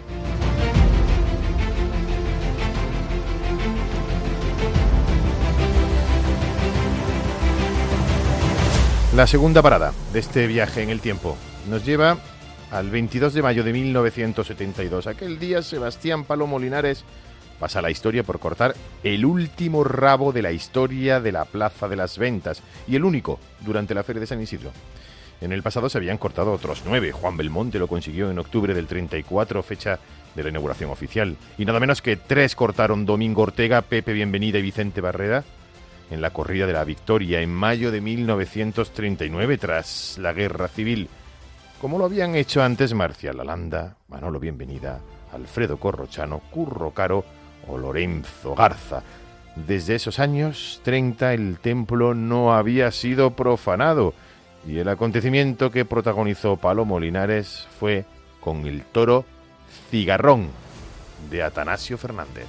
[9.14, 11.36] La segunda parada de este viaje en el tiempo
[11.68, 12.18] nos lleva
[12.70, 15.06] al 22 de mayo de 1972.
[15.06, 17.04] Aquel día Sebastián Palomo Linares
[17.58, 21.96] pasa la historia por cortar el último rabo de la historia de la Plaza de
[21.96, 24.70] las Ventas y el único durante la Feria de San Isidro.
[25.40, 27.12] En el pasado se habían cortado otros nueve.
[27.12, 29.98] Juan Belmonte lo consiguió en octubre del 34, fecha
[30.34, 31.36] de la inauguración oficial.
[31.56, 35.44] Y nada menos que tres cortaron Domingo Ortega, Pepe Bienvenida y Vicente Barrera
[36.10, 41.08] en la corrida de la victoria en mayo de 1939 tras la guerra civil
[41.80, 45.00] como lo habían hecho antes Marcial Alanda, Manolo Bienvenida,
[45.32, 47.24] Alfredo Corrochano, Curro Caro
[47.68, 49.02] o Lorenzo Garza.
[49.54, 54.14] Desde esos años 30 el templo no había sido profanado
[54.66, 58.04] y el acontecimiento que protagonizó Palomo Linares fue
[58.40, 59.24] con el toro
[59.90, 60.48] Cigarrón
[61.30, 62.46] de Atanasio Fernández.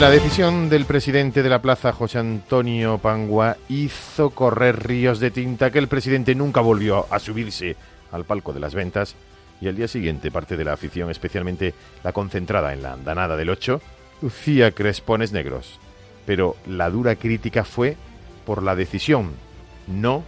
[0.00, 5.70] La decisión del presidente de la plaza, José Antonio Pangua, hizo correr ríos de tinta
[5.70, 7.76] que el presidente nunca volvió a subirse
[8.10, 9.14] al palco de las ventas
[9.60, 13.50] y al día siguiente parte de la afición, especialmente la concentrada en la andanada del
[13.50, 13.80] 8,
[14.20, 15.78] lucía crespones negros.
[16.26, 17.96] Pero la dura crítica fue
[18.44, 19.30] por la decisión,
[19.86, 20.24] no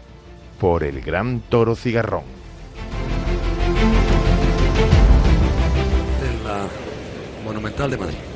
[0.61, 2.25] por el gran toro cigarrón.
[6.23, 6.69] En la
[7.45, 8.36] Monumental de Madrid.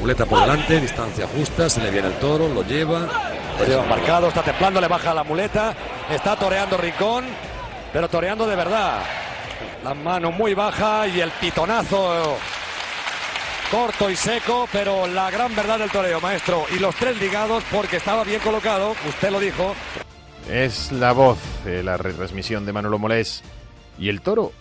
[0.00, 3.08] Muleta por delante, distancia justa, se le viene el toro, lo lleva.
[3.58, 5.74] Lo lleva marcado, está templando, le baja la muleta.
[6.10, 7.24] Está toreando Rincón,
[7.92, 9.02] pero toreando de verdad.
[9.82, 12.38] La mano muy baja y el pitonazo
[13.70, 16.64] corto y seco, pero la gran verdad del toreo, maestro.
[16.74, 19.74] Y los tres ligados porque estaba bien colocado, usted lo dijo.
[20.48, 23.42] Es la voz de la retransmisión de Manolo Molés.
[23.98, 24.52] Y el toro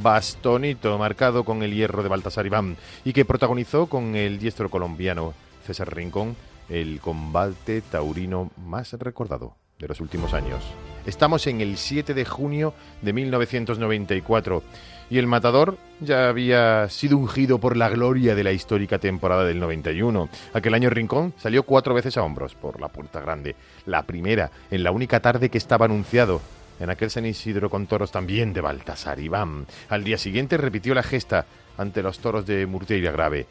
[0.00, 5.34] bastonito marcado con el hierro de Baltasar Iván y que protagonizó con el diestro colombiano
[5.66, 6.36] César Rincón
[6.68, 10.62] el combate taurino más recordado de los últimos años.
[11.06, 12.72] Estamos en el 7 de junio
[13.02, 14.62] de 1994
[15.10, 19.58] y el matador ya había sido ungido por la gloria de la histórica temporada del
[19.58, 20.28] 91.
[20.54, 23.56] Aquel año Rincón salió cuatro veces a hombros por la puerta grande.
[23.84, 26.40] La primera, en la única tarde que estaba anunciado,
[26.82, 29.66] en aquel San Isidro con toros también de Baltasar Iván.
[29.88, 31.46] Al día siguiente repitió la gesta
[31.78, 33.46] ante los toros de Murteira Grave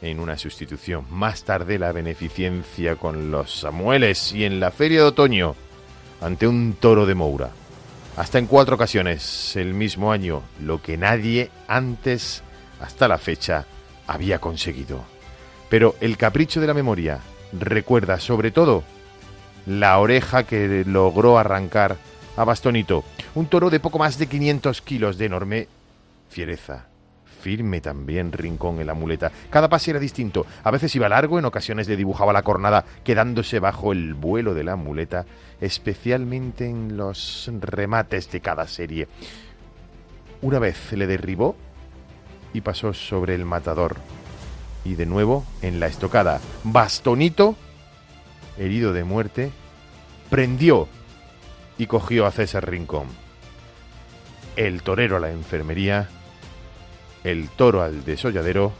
[0.00, 1.04] en una sustitución.
[1.10, 5.56] Más tarde la beneficencia con los Samueles y en la feria de otoño
[6.20, 7.50] ante un toro de Moura.
[8.16, 12.44] Hasta en cuatro ocasiones el mismo año, lo que nadie antes,
[12.80, 13.66] hasta la fecha,
[14.06, 15.04] había conseguido.
[15.68, 17.18] Pero el capricho de la memoria
[17.52, 18.84] recuerda sobre todo
[19.66, 21.96] la oreja que logró arrancar
[22.36, 23.04] a Bastonito.
[23.34, 25.68] Un toro de poco más de 500 kilos de enorme
[26.28, 26.86] fiereza.
[27.40, 29.30] Firme también rincón en la muleta.
[29.50, 30.46] Cada pase era distinto.
[30.64, 34.64] A veces iba largo, en ocasiones le dibujaba la cornada, quedándose bajo el vuelo de
[34.64, 35.26] la muleta,
[35.60, 39.08] especialmente en los remates de cada serie.
[40.42, 41.56] Una vez le derribó
[42.52, 43.96] y pasó sobre el matador.
[44.84, 46.40] Y de nuevo en la estocada.
[46.64, 47.56] Bastonito,
[48.56, 49.50] herido de muerte,
[50.30, 50.88] prendió
[51.78, 53.08] y cogió a César Rincón.
[54.56, 56.08] El torero a la enfermería,
[57.24, 58.72] el toro al desolladero,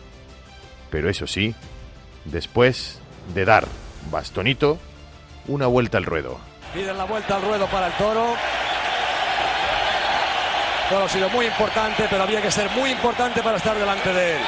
[0.90, 1.54] pero eso sí,
[2.24, 3.00] después
[3.34, 3.66] de dar
[4.10, 4.78] bastonito,
[5.48, 6.38] una vuelta al ruedo.
[6.72, 8.34] Piden la vuelta al ruedo para el toro.
[10.88, 14.36] Todo ha sido muy importante, pero había que ser muy importante para estar delante de
[14.36, 14.42] él.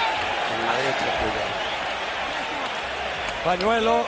[3.45, 4.07] Pañuelo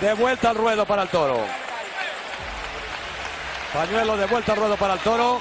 [0.00, 1.61] de vuelta al ruedo para el toro.
[3.72, 5.40] Pañuelo de vuelta al ruedo para el toro.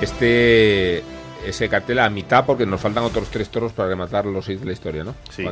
[0.00, 1.04] Este
[1.44, 4.66] ese cartel a mitad porque nos faltan otros tres toros para rematar los seis de
[4.66, 5.14] la historia, ¿no?
[5.30, 5.44] Sí.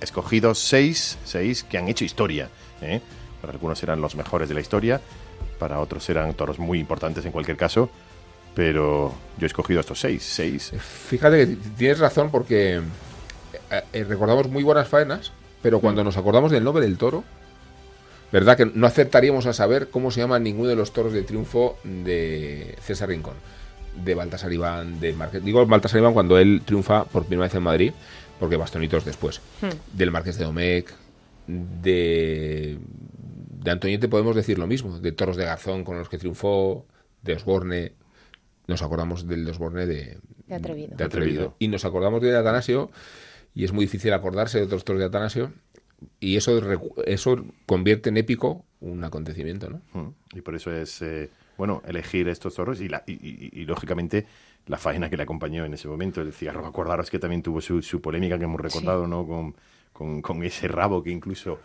[0.00, 2.50] Escogidos seis, seis que han hecho historia.
[2.82, 3.00] ¿eh?
[3.40, 5.00] Para algunos serán los mejores de la historia.
[5.58, 7.88] para otros serán toros muy importantes en cualquier caso,
[8.54, 10.72] pero yo he escogido estos seis, seis.
[11.08, 12.76] Fíjate que tienes razón porque
[13.70, 15.32] eh, eh, recordamos muy buenas faenas,
[15.62, 16.04] pero cuando Mm.
[16.06, 17.24] nos acordamos del nombre del toro,
[18.32, 18.56] ¿verdad?
[18.56, 22.76] Que no acertaríamos a saber cómo se llama ninguno de los toros de triunfo de
[22.82, 23.34] César Rincón,
[24.04, 25.44] de Baltasar Iván, de Marqués.
[25.44, 27.92] Digo Baltasar Iván cuando él triunfa por primera vez en Madrid,
[28.40, 29.40] porque bastonitos después.
[29.92, 30.90] Del Marqués de Domecq,
[31.46, 32.78] de,
[33.62, 36.86] de Antoñete podemos decir lo mismo, de toros de Garzón con los que triunfó,
[37.22, 37.92] de Osborne.
[38.66, 40.96] Nos acordamos del de Osborne de, De Atrevido.
[40.96, 41.56] de Atrevido.
[41.58, 42.90] Y nos acordamos de Atanasio,
[43.54, 45.52] y es muy difícil acordarse de otros toros de Atanasio,
[46.20, 49.80] y eso, recu- eso convierte en épico un acontecimiento, ¿no?
[49.92, 50.36] Mm.
[50.38, 54.26] Y por eso es, eh, bueno, elegir estos toros y, la- y- y- y, lógicamente,
[54.66, 56.20] la faena que le acompañó en ese momento.
[56.20, 59.26] El cigarro, acordaros que también tuvo su, su polémica que hemos recordado, ¿no?
[59.26, 59.54] Con,
[59.92, 61.58] con- con ese rabo que incluso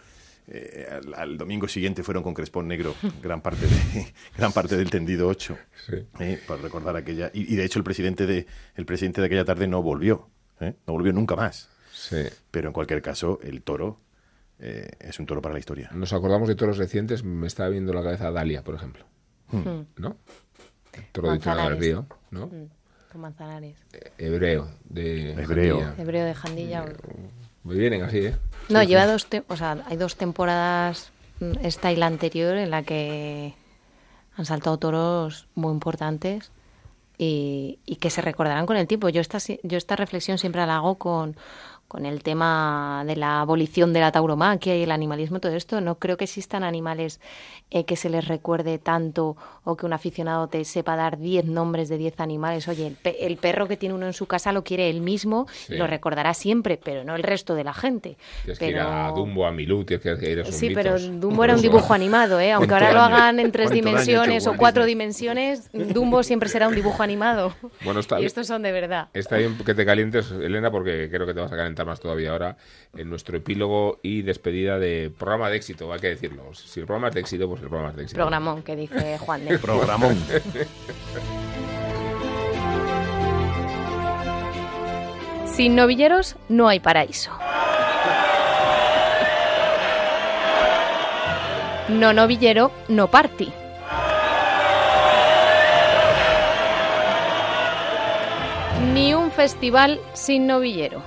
[0.51, 4.89] eh, al, al domingo siguiente fueron con crespón negro, gran parte, de, gran parte del
[4.89, 5.57] tendido 8.
[5.87, 5.95] Sí.
[6.19, 7.31] eh, por recordar aquella.
[7.33, 8.45] Y, y de hecho, el presidente de,
[8.75, 10.27] el presidente de aquella tarde no volvió,
[10.59, 10.73] ¿eh?
[10.87, 11.69] no volvió nunca más.
[11.93, 12.23] Sí.
[12.51, 13.99] Pero en cualquier caso, el toro
[14.59, 15.89] eh, es un toro para la historia.
[15.93, 19.05] Nos acordamos de toros recientes, me estaba viendo la cabeza Dalia, por ejemplo,
[19.51, 19.81] Mm.
[19.97, 20.15] ¿no?
[20.93, 21.75] El Toro de.
[21.75, 22.47] Río, ¿no?
[22.47, 22.67] Mm,
[23.11, 23.77] Con Manzanares.
[24.17, 25.79] Hebreo, de Hebreo.
[25.79, 26.01] Jandilla.
[26.03, 26.85] Hebreo de Jandilla.
[27.70, 28.36] Me vienen así, ¿eh?
[28.70, 29.11] No, Sí, lleva sí.
[29.11, 33.53] dos, te- o sea, hay dos temporadas, mm, esta y la anterior, en la que
[34.36, 36.51] han saltado toros muy importantes
[37.17, 39.09] y, y que se recordarán con el tiempo.
[39.09, 41.36] Yo esta, yo esta reflexión siempre la hago con,
[41.89, 45.81] con el tema de la abolición de la tauromaquia y el animalismo, todo esto.
[45.81, 47.19] No creo que existan animales
[47.71, 51.89] eh, que se les recuerde tanto o que un aficionado te sepa dar 10 nombres
[51.89, 52.67] de 10 animales.
[52.67, 55.47] Oye, el, pe- el perro que tiene uno en su casa lo quiere él mismo
[55.51, 55.73] Sí.
[55.73, 58.17] y lo recordará siempre, pero no el resto de la gente.
[58.43, 60.97] Tienes que ir Pero- a Dumbo, a Milú, tienes que ir a Sí, pero.
[60.99, 62.51] Dumbo era un dibujo animado, ¿eh?
[62.51, 67.01] Aunque ahora lo hagan en tres dimensiones o cuatro dimensiones, Dumbo siempre será un dibujo
[67.01, 67.55] animado.
[67.83, 69.07] Bueno, está y estos son de verdad.
[69.13, 72.32] Está bien que te calientes, Elena, porque creo que te vas a calentar más todavía
[72.32, 72.57] ahora
[72.95, 76.53] en nuestro epílogo y despedida de programa de éxito, hay que decirlo.
[76.53, 78.17] Si el programa es de éxito, pues el programa es de éxito.
[78.17, 79.59] Programón que dice Juan de.
[79.59, 80.17] Programón.
[85.45, 87.32] Sin novilleros no hay paraíso.
[91.89, 93.51] No novillero, no party.
[98.93, 101.01] Ni un festival sin novillero.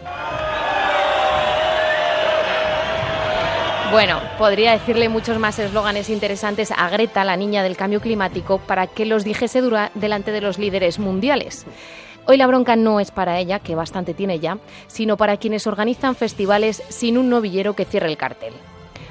[3.93, 8.87] Bueno, podría decirle muchos más eslóganes interesantes a Greta, la niña del cambio climático, para
[8.87, 11.67] que los dijese dura- delante de los líderes mundiales.
[12.25, 16.15] Hoy la bronca no es para ella, que bastante tiene ya, sino para quienes organizan
[16.17, 18.55] festivales sin un novillero que cierre el cartel.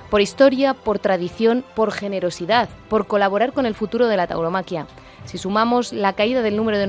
[0.09, 4.87] Por historia, por tradición, por generosidad, por colaborar con el futuro de la tauromaquia.
[5.25, 6.87] Si sumamos la caída del número de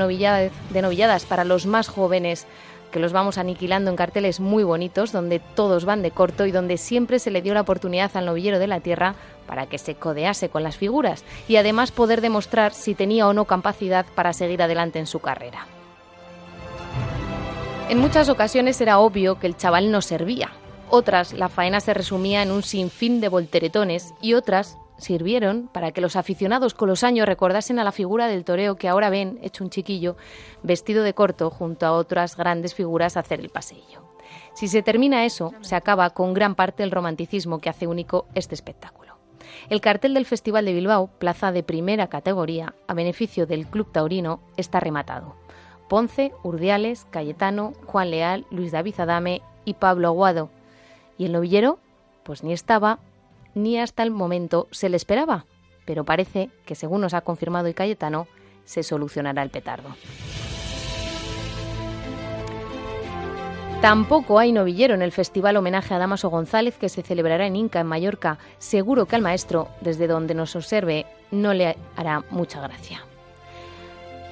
[0.81, 2.47] novilladas, para los más jóvenes,
[2.93, 6.77] que los vamos aniquilando en carteles muy bonitos, donde todos van de corto y donde
[6.77, 9.17] siempre se le dio la oportunidad al novillero de la tierra
[9.49, 13.47] para que se codease con las figuras y además poder demostrar si tenía o no
[13.47, 15.67] capacidad para seguir adelante en su carrera.
[17.89, 20.53] En muchas ocasiones era obvio que el chaval no servía.
[20.89, 26.01] Otras, la faena se resumía en un sinfín de volteretones y otras sirvieron para que
[26.01, 29.65] los aficionados con los años recordasen a la figura del toreo que ahora ven, hecho
[29.65, 30.17] un chiquillo,
[30.63, 34.03] vestido de corto junto a otras grandes figuras hacer el paseillo.
[34.55, 38.55] Si se termina eso, se acaba con gran parte el romanticismo que hace único este
[38.55, 39.17] espectáculo.
[39.69, 44.41] El cartel del Festival de Bilbao, plaza de primera categoría, a beneficio del Club Taurino,
[44.57, 45.37] está rematado.
[45.89, 50.51] Ponce, Urdiales, Cayetano, Juan Leal, Luis David Adame y Pablo Aguado.
[51.19, 51.79] ¿Y el novillero?
[52.23, 52.99] Pues ni estaba,
[53.55, 55.47] ni hasta el momento se le esperaba.
[55.85, 58.27] Pero parece que, según nos ha confirmado y Cayetano,
[58.65, 59.97] se solucionará el petardo.
[63.81, 67.81] Tampoco hay novillero en el festival homenaje a Damaso González que se celebrará en Inca,
[67.81, 68.39] en Mallorca.
[68.59, 73.05] Seguro que al maestro, desde donde nos observe, no le hará mucha gracia.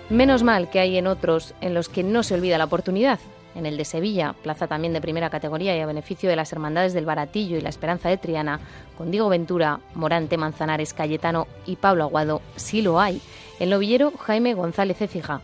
[0.09, 3.19] Menos mal que hay en otros en los que no se olvida la oportunidad.
[3.55, 6.93] En el de Sevilla, plaza también de primera categoría y a beneficio de las Hermandades
[6.93, 8.61] del Baratillo y la Esperanza de Triana,
[8.97, 13.21] con Diego Ventura, Morante, Manzanares, Cayetano y Pablo Aguado, sí lo hay.
[13.59, 15.43] El novillero Jaime González Écija.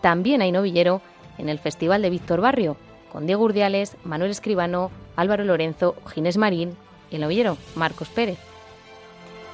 [0.00, 1.00] También hay novillero
[1.38, 2.76] en el Festival de Víctor Barrio,
[3.10, 6.76] con Diego Urdiales, Manuel Escribano, Álvaro Lorenzo, Ginés Marín
[7.10, 8.38] y el novillero Marcos Pérez.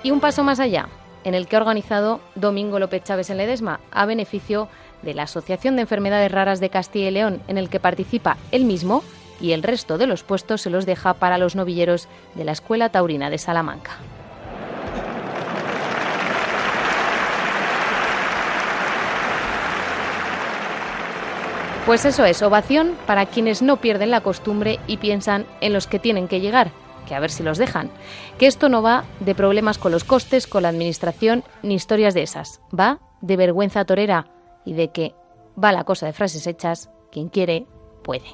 [0.03, 0.89] Y un paso más allá,
[1.25, 4.75] en el que ha organizado Domingo López Chávez en Ledesma, a beneficio de
[5.05, 8.65] de la Asociación de Enfermedades Raras de Castilla y León, en el que participa él
[8.65, 9.05] mismo,
[9.41, 12.89] y el resto de los puestos se los deja para los novilleros de la Escuela
[12.89, 13.99] Taurina de Salamanca.
[21.87, 25.99] Pues eso es, ovación para quienes no pierden la costumbre y piensan en los que
[25.99, 26.71] tienen que llegar,
[27.07, 27.91] que a ver si los dejan.
[28.39, 32.23] Que esto no va de problemas con los costes, con la administración, ni historias de
[32.23, 32.63] esas.
[32.73, 34.27] Va de vergüenza torera,
[34.65, 35.15] y de que
[35.63, 37.67] va la cosa de frases hechas, quien quiere,
[38.03, 38.25] puede.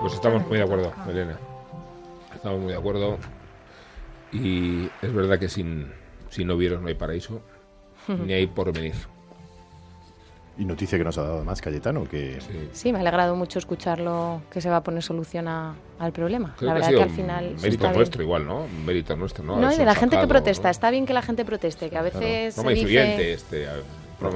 [0.00, 1.38] Pues estamos muy de acuerdo, Elena.
[2.34, 3.18] Estamos muy de acuerdo.
[4.32, 5.92] Y es verdad que sin,
[6.30, 7.42] sin novieros no hay paraíso,
[8.08, 8.94] ni hay porvenir.
[10.60, 12.38] Y noticia que nos ha dado más Cayetano, que...
[12.72, 12.92] Sí.
[12.92, 16.54] me ha alegrado mucho escucharlo, que se va a poner solución a- al problema.
[16.58, 17.56] Creo la verdad que al un final...
[17.62, 18.64] Mérito nuestro igual, ¿no?
[18.64, 19.56] Un mérito nuestro, ¿no?
[19.56, 20.68] No, y de la gente que protesta.
[20.68, 20.70] ¿no?
[20.72, 22.92] Está bien que la gente proteste, que a veces Programa se dice...
[22.92, 23.68] influyente este.
[23.68, 23.72] a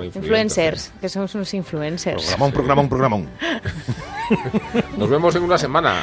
[0.02, 2.24] Influencers, que somos unos influencers.
[2.24, 3.28] Programón, programón, programón.
[4.96, 6.02] Nos vemos en una semana.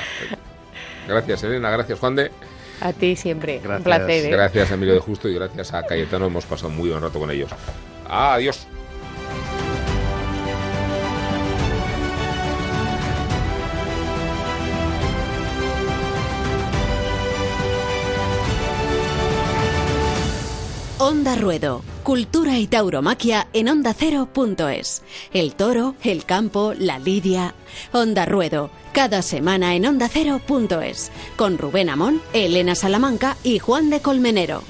[1.07, 1.72] Gracias, Elena.
[1.72, 2.32] Gracias, Juan de.
[2.80, 3.57] A ti siempre.
[3.57, 3.84] Un Gracias.
[3.84, 4.26] placer.
[4.26, 4.30] ¿eh?
[4.30, 5.28] Gracias, Emilio de Justo.
[5.28, 6.28] Y gracias a Cayetano.
[6.28, 7.49] Hemos pasado muy buen rato con ellos.
[8.07, 8.67] Adiós.
[21.12, 21.84] Onda Ruedo.
[22.03, 25.03] Cultura y tauromaquia en ondacero.es.
[25.34, 27.53] El toro, el campo, la lidia.
[27.91, 28.72] Onda Ruedo.
[28.93, 31.12] Cada semana en ondacero.es.
[31.36, 34.64] Con Rubén Amón, Elena Salamanca y Juan de Colmenero.